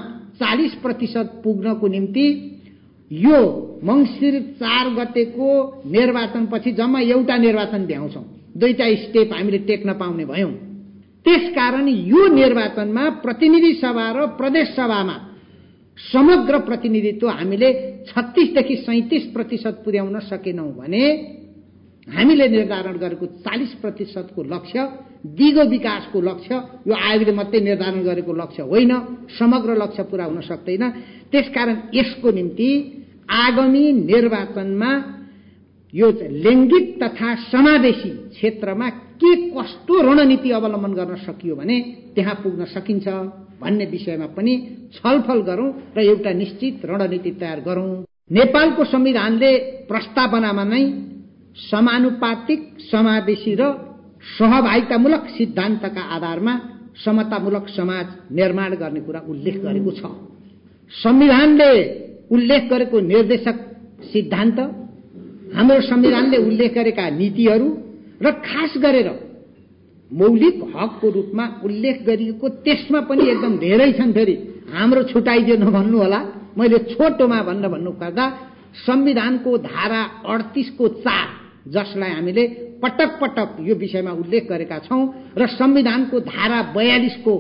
चालिस 0.40 0.74
प्रतिशत 0.74 1.40
पुग्नको 1.44 1.87
निम्ति 1.88 2.26
यो 3.11 3.38
मङ्सिर 3.85 4.40
चार 4.57 4.88
गतेको 4.94 5.48
निर्वाचनपछि 5.87 6.72
जम्मा 6.72 7.00
एउटा 7.00 7.37
निर्वाचन 7.37 7.87
भ्याउँछौँ। 7.87 8.24
दुईटा 8.57 8.94
स्टेप 8.94 9.33
हामीले 9.33 9.59
टेक्न 9.59 9.92
पाउने 9.92 10.24
भयौँ। 10.24 10.69
त्यसकारण 11.24 11.88
यो 11.88 12.26
निर्वाचनमा 12.35 13.09
प्रतिनिधि 13.24 13.72
सभा 13.74 14.06
र 14.12 14.26
प्रदेश 14.38 14.68
सभामा 14.76 15.16
समग्र 15.98 16.59
प्रतिनिधित्व 16.59 17.28
हामीले 17.28 17.70
छत्तिसदेखि 18.09 18.76
सैतिस 18.76 19.24
प्रतिशत 19.33 19.83
पुर्याउन 19.85 20.18
सकेनौँ 20.20 20.72
भने 20.72 21.04
हामीले 22.09 22.48
निर्धारण 22.48 22.96
गरेको 22.96 23.26
चालिस 23.44 23.72
प्रतिशतको 23.83 24.42
लक्ष्य 24.42 24.78
दिगो 25.37 25.64
विकासको 25.68 26.20
लक्ष्य 26.20 26.54
यो 26.88 26.94
आयोगले 26.96 27.33
मात्रै 27.33 27.61
निर्धारण 27.61 28.00
गरेको 28.02 28.33
लक्ष्य 28.33 28.62
होइन 28.62 28.92
समग्र 29.38 29.76
लक्ष्य 29.76 30.02
पुरा 30.02 30.24
हुन 30.24 30.40
सक्दैन। 30.40 30.85
त्यसकारण 31.33 31.76
यसको 31.94 32.30
निम्ति 32.30 32.70
आगामी 33.30 33.85
निर्वाचनमा 33.92 34.90
यो 35.94 36.11
लैङ्गिक 36.44 36.87
तथा 37.03 37.35
समावेशी 37.50 38.11
क्षेत्रमा 38.31 38.88
के 39.20 39.35
कस्तो 39.50 40.00
रणनीति 40.03 40.50
अवलम्बन 40.50 40.92
गर्न 40.94 41.16
सकियो 41.26 41.55
भने 41.57 41.76
त्यहाँ 42.14 42.35
पुग्न 42.42 42.64
सकिन्छ 42.74 43.07
भन्ने 43.62 43.85
विषयमा 43.87 44.26
पनि 44.37 44.55
छलफल 44.94 45.40
गरौं 45.42 45.68
र 45.96 46.00
एउटा 46.03 46.33
निश्चित 46.33 46.85
रणनीति 46.85 47.31
तयार 47.40 47.61
गरौं। 47.61 47.90
नेपालको 48.31 48.85
संविधानले 48.85 49.53
प्रस्तावनामा 49.90 50.64
नै 50.64 50.83
समानुपातिक 51.57 52.61
समावेशी 52.90 53.55
र 53.61 53.62
सहभागितामूलक 54.38 55.24
सिद्धान्तका 55.37 56.03
आधारमा 56.16 56.55
समतामूलक 57.05 57.68
समाज 57.68 58.07
निर्माण 58.33 58.74
गर्ने 58.74 59.00
कुरा 59.00 59.20
उल्लेख 59.29 59.57
गरेको 59.62 59.90
छ। 59.90 60.03
संविधानले 60.92 61.70
उल्लेख 62.31 62.62
गरेको 62.70 63.00
निर्देशक 63.12 63.57
सिद्धान्त 64.12 64.59
हाम्रो 65.54 65.80
संविधानले 65.80 66.36
उल्लेख 66.36 66.74
गरेका 66.74 67.08
नीतिहरू 67.10 67.68
र 68.22 68.30
खास 68.40 68.72
गरेर 68.76 69.08
मौलिक 70.10 70.56
हकको 70.76 71.10
रूपमा 71.10 71.44
उल्लेख 71.64 71.96
गरिएको 72.06 72.48
त्यसमा 72.64 73.00
पनि 73.00 73.28
एकदम 73.30 73.56
धेरै 73.58 73.92
छन् 73.92 74.12
फेरि। 74.12 74.34
हाम्रो 74.72 75.02
छुट्याइदियो 75.02 75.56
नभन्नु 75.56 75.98
होला। 75.98 76.20
मैले 76.58 76.78
छोटोमा 76.92 77.42
भन्न 77.42 77.68
भन्नु 77.68 77.90
पर्दा 77.92 78.24
संविधानको 78.76 79.56
धारा 79.58 80.02
अडतिसको 80.26 80.88
चार 81.04 81.26
जसलाई 81.68 82.10
हामीले 82.10 82.44
पटक 82.82 83.10
पटक 83.20 83.56
यो 83.60 83.74
विषयमा 83.74 84.12
उल्लेख 84.12 84.48
गरेका 84.48 84.78
छौं 84.78 85.00
र 85.38 85.46
संविधानको 85.52 86.20
धारा 86.20 86.62
बयालिसको 86.74 87.34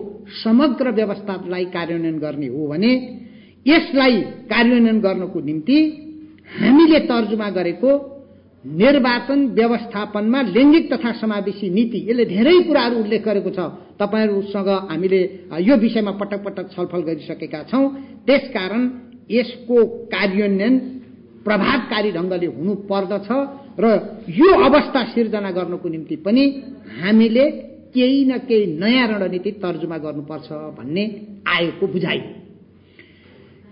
समग्र 0.44 0.90
व्यवस्थालाई 0.90 1.64
कार्यान्वयन 1.64 2.18
गर्ने 2.18 2.46
हो 2.46 2.66
भने 2.66 2.92
यसलाई 3.66 4.20
कार्यान्वयन 4.50 5.00
गर्नको 5.00 5.40
निम्ति 5.40 5.78
हामीले 6.50 6.98
तर्जुमा 7.06 7.48
गरेको 7.50 7.90
निर्वाचन 8.64 9.40
व्यवस्थापनमा 9.56 10.40
लैङ्गिक 10.52 10.92
तथा 10.92 11.12
समावेशी 11.20 11.68
नीति 11.70 11.98
यसले 12.08 12.24
धेरै 12.24 12.56
कुराहरू 12.68 12.96
उल्लेख 12.98 13.22
गरेको 13.24 13.50
छ। 13.50 13.60
तपाईँहरूसँग 13.96 14.68
हामीले 14.90 15.20
यो 15.60 15.76
विषयमा 15.76 16.12
पटक 16.20 16.40
पटक 16.44 16.66
छलफल 16.72 17.00
गरिसकेका 17.08 17.62
छौं। 17.70 17.84
त्यसकारण 18.26 18.82
यसको 19.30 19.76
कार्यान्वयन 20.12 20.74
प्रभावकारी 21.46 22.10
ढंगले 22.12 22.46
हुनु 22.46 22.74
पर्दछ 22.90 23.28
र 23.80 23.86
यो 24.28 24.48
अवस्था 24.60 25.00
सिर्जना 25.14 25.50
गर्नको 25.50 25.88
निम्ति 25.88 26.16
पनि 26.16 26.44
हामीले 27.00 27.44
केही 27.94 28.24
न 28.24 28.38
केही 28.44 28.66
नयाँ 28.76 29.06
रणनीति 29.08 29.50
तर्जुमा 29.62 29.98
गर्नुपर्छ 29.98 30.48
भन्ने 30.78 31.04
आएको 31.48 31.86
बुझाइ। 31.86 32.20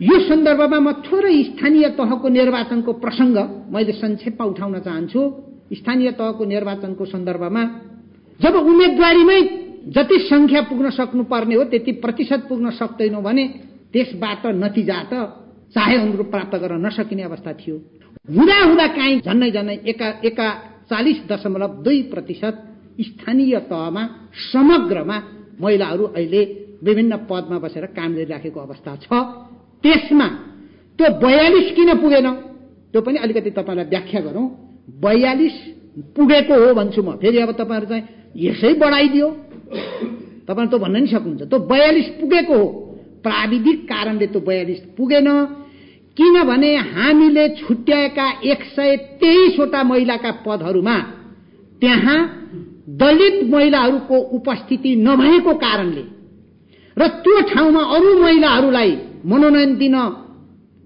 यो 0.00 0.16
सन्दर्भमा 0.30 0.78
म 0.78 0.88
थोरै 1.02 1.34
स्थानीय 1.44 1.86
तहको 1.98 2.28
निर्वाचनको 2.30 2.92
प्रसंग 3.02 3.36
मैले 3.74 3.92
संक्षेपमा 3.98 4.44
उठाउन 4.46 4.78
चाहन्छु। 4.86 5.20
स्थानीय 5.74 6.10
तहको 6.14 6.44
निर्वाचनको 6.44 7.04
सन्दर्भमा 7.04 7.62
जब 8.40 8.54
उम्मेद्वारीमै 8.62 9.40
जति 9.90 10.16
संख्या 10.30 10.60
पुग्न 10.70 10.90
सक्नुपर्ने 10.94 11.54
हो 11.54 11.64
त्यति 11.72 11.92
प्रतिशत 11.98 12.46
पुग्न 12.48 12.70
सक्दैनौ 12.78 13.20
भने 13.20 13.44
त्यसबाट 13.92 14.46
नतिजा 14.62 14.98
त 15.10 15.12
चाहे 15.74 15.96
अनुरूप 15.98 16.30
प्राप्त 16.30 16.54
गर्न 16.62 16.86
नसकिने 16.86 17.22
अवस्था 17.22 17.52
थियो। 17.58 17.76
हुँदा 18.30 18.56
हुँदा 18.62 18.86
काहीँ 18.94 19.18
झन्नै 19.26 19.50
झन्नै 19.50 19.76
एका 19.90 20.08
एका 20.24 20.48
चालिस 20.86 21.18
दशमलव 21.26 21.82
दुई 21.82 22.02
प्रतिशत 22.14 22.54
स्थानीय 23.02 23.54
तहमा 23.66 24.02
समग्रमा 24.46 25.16
महिलाहरू 25.60 26.04
अहिले 26.14 26.42
विभिन्न 26.86 27.16
पदमा 27.26 27.58
बसेर 27.58 27.84
काम 27.98 28.14
गरिराखेको 28.14 28.60
अवस्था 28.60 28.96
छ। 29.02 29.10
त्यसमा 29.84 30.28
त्यो 30.98 31.06
बयालिस 31.18 31.68
किन 31.76 31.90
पुगेन? 31.94 32.28
त्यो 32.92 33.00
पनि 33.00 33.18
अलिकति 33.18 33.50
तपाईँलाई 33.50 33.84
व्याख्या 33.84 34.20
गरौँ। 34.20 34.46
बयालिस 34.98 35.56
पुगेको 36.16 36.54
हो 36.54 36.74
भन्छु 36.74 37.02
म। 37.02 37.16
फेरि 37.16 37.38
अब 37.38 37.50
तपाईँहरू 37.52 37.86
चाहिँ 37.86 38.04
यसै 38.36 38.72
बढाइदियो। 38.74 39.28
तपाईँहरू 40.48 40.70
त 40.72 40.80
भन्न 40.80 40.96
नि 40.96 41.06
सक्नुहुन्छ। 41.06 41.42
त्यो 41.42 41.58
बयालिस 41.58 42.08
पुगेको 42.20 42.54
हो। 42.54 42.66
प्राविधिक 43.22 43.78
कारणले 43.84 44.26
त्यो 44.26 44.40
बयालिस 44.40 44.80
पुगेन। 44.96 45.28
किनभने 46.16 46.70
हामीले 46.76 47.48
छुट्याएका 47.48 48.26
एक 48.42 48.62
सय 48.74 48.96
तेइसवटा 49.22 49.82
महिलाका 49.82 50.30
पदहरूमा 50.46 50.96
त्यहाँ 51.82 52.20
दलित 52.98 53.36
महिलाहरूको 53.50 54.16
उपस्थिति 54.36 54.94
नभएको 54.96 55.54
कारणले 55.54 56.04
र 56.96 57.06
त्यो 57.22 57.40
ठाउँमा 57.40 57.82
अरू 57.94 58.18
महिलाहरूलाई 58.22 58.96
मनोनयन 59.24 59.74
दिन 59.76 59.96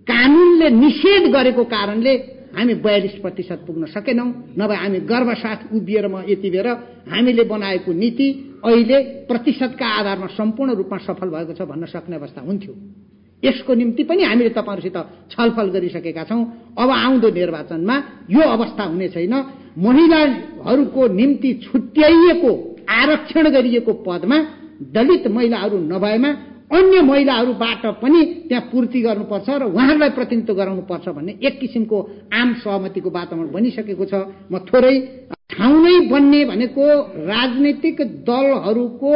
कानूनले 0.07 0.69
निषेध 0.71 1.25
गरेको 1.33 1.65
कारणले 1.65 2.15
हामी 2.57 2.75
बयालिस 2.85 3.15
प्रतिशत 3.23 3.61
पुग्न 3.67 3.85
सकेनौं 3.87 4.29
नभए 4.61 4.77
हामी 4.77 4.99
गर्वसाथ 5.09 5.61
उभिएर 5.73 6.07
म 6.09 6.25
यति 6.29 6.51
बेर 6.51 6.69
हामीले 7.13 7.45
बनाएको 7.45 7.93
नीति 7.93 8.29
अहिले 8.65 8.99
प्रतिशतका 9.25 9.87
आधारमा 9.99 10.27
सम्पूर्ण 10.37 10.75
रूपमा 10.75 10.99
सफल 10.99 11.29
भएको 11.29 11.53
छ 11.53 11.61
भन्न 11.65 11.87
सक्ने 11.87 12.17
अवस्था 12.17 12.41
हुन्थ्यो। 12.41 12.75
यसको 13.43 13.75
निम्ति 13.75 14.03
पनि 14.05 14.23
हामीले 14.23 14.51
तपाईँहरूसित 14.51 14.97
छलफल 15.31 15.69
गरिसकेका 15.75 16.25
छौं। 16.25 16.41
अब 16.79 16.91
आउँदो 16.93 17.29
निर्वाचनमा 17.31 17.97
यो 18.31 18.43
अवस्था 18.49 18.85
हुने 18.85 19.09
छैन। 19.09 19.35
महिलाहरूको 19.79 21.03
निम्ति 21.09 21.51
छुट्याइएको 21.65 22.51
आरक्षण 22.91 23.45
गरिएको 23.51 23.93
पदमा 24.07 24.39
दलित 24.93 25.27
महिलाहरू 25.27 25.79
नभएमा 25.89 26.31
अन्य 26.73 27.01
महिलाहरूबाट 27.03 27.85
पनि 28.03 28.21
त्यहाँ 28.49 28.65
पूर्ति 28.73 29.01
गर्नुपर्छ 29.03 29.49
र 29.51 29.63
उहाँहरूलाई 29.65 30.11
प्रतिनिधित्व 30.11 30.55
गराउनुपर्छ 30.55 31.09
भन्ने 31.09 31.33
एक 31.43 31.59
किसिमको 31.61 31.99
आम 32.33 32.49
सहमतिको 32.65 33.11
वातावरण 33.11 33.49
बनिसकेको 33.53 34.05
छ। 34.05 34.15
म 34.51 34.59
थोरै 34.65 34.95
ठाउँ 35.53 35.79
नै 35.85 35.95
बन्ने 36.09 36.45
भनेको 36.45 36.85
राजनैतिक 37.29 37.99
दलहरूको 38.25 39.15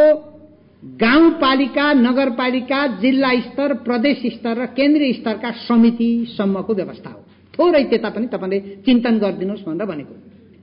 गाउँपालिका 0.82 1.86
नगरपालिका 1.98 2.80
जिल्ला 3.00 3.30
स्तर 3.40 3.74
प्रदेश 3.86 4.22
स्तर 4.34 4.54
र 4.56 4.66
केन्द्रीय 4.76 5.12
स्तरका 5.12 5.50
समितिसम्मको 5.64 6.72
व्यवस्था 6.74 7.10
हो। 7.10 7.20
थोरै 7.54 7.82
त्यता 7.90 8.08
पनि 8.10 8.26
तपाईँले 8.28 8.58
चिन्तन 8.84 9.14
गरिदिनुहोस् 9.18 9.64
भनेर 9.64 9.86
भनेको। 9.86 10.14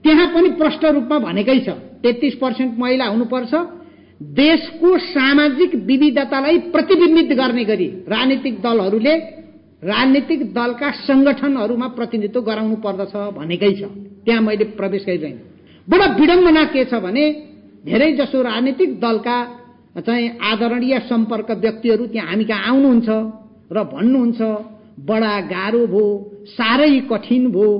त्यहाँ 0.04 0.26
पनि 0.34 0.48
प्रष्ट 0.60 0.84
रूपमा 0.94 1.18
भनेकै 1.18 1.58
छ 1.60 1.68
तेत्तिस 2.02 2.34
पर्सेन्ट 2.36 2.78
महिला 2.78 3.04
हुनुपर्छ 3.04 3.52
देशको 4.32 4.98
सामाजिक 4.98 5.74
विविधतालाई 5.74 6.58
प्रतिबिम्बित 6.72 7.32
गर्ने 7.36 7.64
गरी 7.64 7.86
राजनीतिक 8.08 8.60
दलहरूले 8.62 9.14
राजनीतिक 9.82 10.42
दलका 10.54 10.90
संगठनहरूमा 11.00 11.86
प्रतिनिधित्व 11.88 12.40
गराउनु 12.40 12.76
पर्दछ 12.76 13.14
भनेकै 13.36 13.72
छ। 13.72 13.82
त्यहाँ 14.24 14.42
मैले 14.42 14.64
प्रवेश 14.64 15.04
गरिरहेँ 15.04 15.38
बडो 15.88 16.06
विडम्बना 16.20 16.64
के 16.64 16.84
छ 16.84 17.00
भने 17.02 17.24
धेरै 17.84 18.12
जसो 18.12 18.42
राजनीतिक 18.42 19.00
दलका 19.00 19.36
चाहिँ 20.00 20.28
आदरणीय 20.42 20.98
सम्पर्क 20.98 21.50
व्यक्तिहरू 21.50 22.06
त्यहाँ 22.06 22.28
हामी 22.28 22.44
कहाँ 22.44 22.66
आउनुहुन्छ 22.66 23.08
र 23.72 23.84
भन्नुहुन्छ 23.92 24.40
बडा 25.00 25.34
गाह्रो 25.52 25.86
भयो 25.86 26.06
साह्रै 26.48 27.00
कठिन 27.10 27.50
भयो 27.50 27.72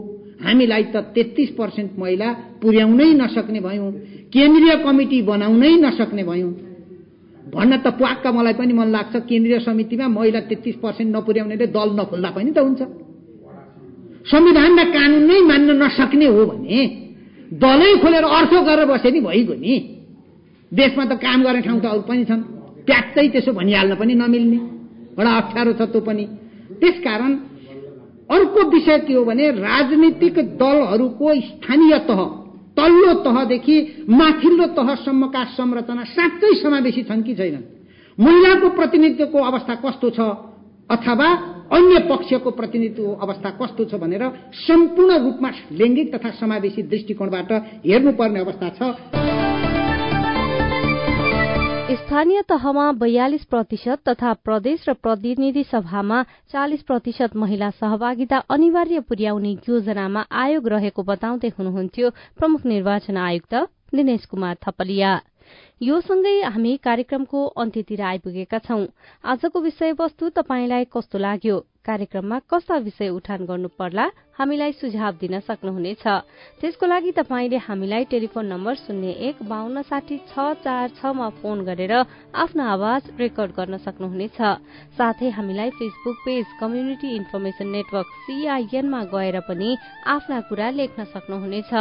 हामीलाई 0.44 0.84
त 0.92 0.96
तेत्तिस 1.14 1.50
पर्सेन्ट 1.58 1.90
महिला 1.98 2.28
पुर्याउनै 2.62 3.08
नसक्ने 3.22 3.60
भयौँ 3.60 3.90
केन्द्रीय 4.34 4.74
कमिटी 4.84 5.18
बनाउनै 5.22 5.72
नसक्ने 5.84 6.22
भयौँ। 6.22 6.52
भन्न 7.54 7.72
त 7.84 7.86
प्वाक्क 7.98 8.24
मलाई 8.36 8.54
पनि 8.60 8.72
मन 8.72 8.88
लाग्छ 8.96 9.14
केन्द्रीय 9.30 9.58
समितिमा 9.66 10.06
महिला 10.08 10.40
तेत्तिस 10.50 10.76
पर्सेन्ट 10.82 11.10
नपुर्याउनेले 11.16 11.66
दल 11.76 11.88
नखोल्दा 11.98 12.30
पनि 12.36 12.50
त 12.56 12.58
हुन्छ। 12.58 12.82
संविधान 14.24 14.70
र 14.78 14.82
कानून 14.92 15.22
नै 15.28 15.38
मान्न 15.50 15.68
नसक्ने 15.82 16.26
हो 16.26 16.42
भने 16.50 16.78
दलै 17.60 17.90
खोलेर 18.02 18.24
अर्थ 18.24 18.52
गरेर 18.68 18.86
बसे 18.88 19.10
नि 19.12 19.20
भइगयो 19.20 19.54
नि। 19.54 19.74
देशमा 20.72 21.04
त 21.04 21.12
काम 21.20 21.38
गर्ने 21.44 21.60
ठाउँ 21.66 21.80
त 21.80 21.86
अरू 21.92 22.02
पनि 22.08 22.24
छन्। 22.24 22.42
प्याट्टै 22.88 23.26
त्यसो 23.32 23.52
भनिहाल्न 23.52 23.92
पनि 24.00 24.14
नमिल्ने। 24.22 24.58
बडा 25.16 25.30
अप्ठ्यारो 25.40 25.72
छ 25.78 25.82
त्यो 25.92 26.00
पनि। 26.00 26.24
त्यसकारण 26.80 27.32
अर्को 28.30 28.70
विषय 28.70 28.98
के 28.98 29.14
हो 29.14 29.24
भने 29.24 29.50
राजनीतिक 29.50 30.38
दलहरूको 30.58 31.34
स्थानीय 31.40 31.98
तह 31.98 32.24
तल्लो 32.76 33.12
तहदेखि 33.14 34.06
माथिल्लो 34.10 34.66
तहसम्मका 34.66 35.44
संरचना 35.44 36.04
साँच्चै 36.04 36.54
समावेशी 36.54 37.02
छन् 37.02 37.22
कि 37.22 37.34
छैनन्? 37.34 37.62
महिलाको 38.18 38.68
प्रतिनिधित्वको 38.68 39.38
अवस्था 39.38 39.74
कस्तो 39.74 40.10
छ? 40.10 40.20
अथवा 40.90 41.28
अन्य 41.72 41.98
पक्षको 42.08 42.50
प्रतिनिधित्व 42.50 43.12
अवस्था 43.12 43.50
कस्तो 43.50 43.84
छ 43.84 43.94
भनेर 43.94 44.22
सम्पूर्ण 44.52 45.18
रूपमा 45.18 45.50
लैङ्गिक 45.72 46.14
तथा 46.14 46.30
समावेशी 46.30 46.82
दृष्टिकोणबाट 46.82 47.52
हेर्नुपर्ने 47.86 48.40
अवस्था 48.40 48.68
छ। 48.68 49.33
स्थानीय 51.84 52.40
तहमा 52.42 52.84
बयालिस 52.92 53.42
प्रतिशत 53.44 54.08
तथा 54.08 54.32
प्रदेश 54.44 54.84
र 54.88 54.92
प्रतिनिधि 54.96 55.64
सभामा 55.64 56.22
चालिस 56.52 56.82
प्रतिशत 56.82 57.36
महिला 57.36 57.68
सहभागिता 57.70 58.38
अनिवार्य 58.56 59.00
पुर्याउने 59.00 59.50
योजनामा 59.68 60.20
आयोग 60.44 60.68
रहेको 60.68 61.02
बताउँदै 61.02 61.50
हुनुहुन्थ्यो 61.58 62.10
प्रमुख 62.38 62.64
निर्वाचन 62.66 63.16
आयुक्त 63.16 63.54
दिनेश 63.94 64.24
कुमार 64.24 64.56
थपलिया। 64.64 65.12
यो 65.82 66.00
सँगै 66.00 66.34
हामी 66.48 66.76
कार्यक्रमको 66.88 67.44
अन्त्यतिर 67.60 68.02
आइपुगेका 68.12 68.58
छौं। 68.64 68.80
आजको 69.24 69.60
विषयवस्तु 69.60 70.28
तपाईँलाई 70.40 70.84
कस्तो 70.88 71.18
लाग्यो? 71.18 71.60
कार्यक्रममा 71.84 72.38
कस्ता 72.50 72.76
विषय 72.80 73.08
उठान 73.08 73.44
गर्नु 73.44 73.68
पर्ला 73.78 74.04
हामीलाई 74.38 74.72
सुझाव 74.72 75.12
दिन 75.20 75.38
सक्नुहुनेछ। 75.40 76.04
त्यसको 76.60 76.86
लागि 76.86 77.10
तपाईँले 77.12 77.56
हामीलाई 77.60 78.04
टेलिफोन 78.10 78.46
नम्बर 78.46 78.74
शून्य 78.74 79.10
एक 79.28 79.42
बान्न 79.44 79.82
साठी 79.84 80.16
छ 80.26 80.56
चार 80.64 80.88
छमा 80.96 81.28
फोन 81.38 81.64
गरेर 81.64 81.92
आफ्नो 82.34 82.62
आवाज 82.64 83.02
रेकर्ड 83.20 83.50
गर्न 83.52 83.76
सक्नुहुनेछ। 83.84 84.38
साथै 84.96 85.28
हामीलाई 85.28 85.70
Facebook 85.76 86.16
page 86.24 86.46
community 86.60 87.08
information 87.16 87.68
network 87.68 88.08
सीआईएनमा 88.24 89.02
गएर 89.12 89.40
पनि 89.44 89.76
आफ्ना 90.08 90.40
कुरा 90.48 90.70
लेख्न 90.80 91.04
सक्नुहुनेछ। 91.04 91.72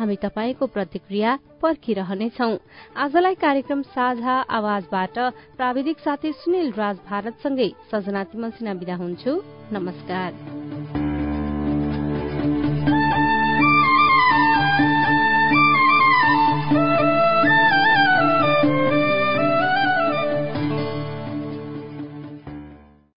हामी 0.00 0.16
तपाईँको 0.24 0.66
प्रतिक्रिया 0.66 1.38
पर्खिरहनेछौ। 1.62 2.50
आजलाई 2.96 3.34
कार्यक्रम 3.36 3.82
साझा 3.92 4.34
आवाजबाट 4.48 5.16
प्राविधिक 5.56 5.98
साथी 6.00 6.32
सुनिल 6.32 6.72
राज 6.72 6.96
भारतसँगै 7.06 7.70
सजना 7.92 8.24
तिमल 8.24 8.50
सिना 8.56 8.72
विदा 8.72 8.96
हुन्छु। 8.96 9.38
नमस्कार 9.72 10.32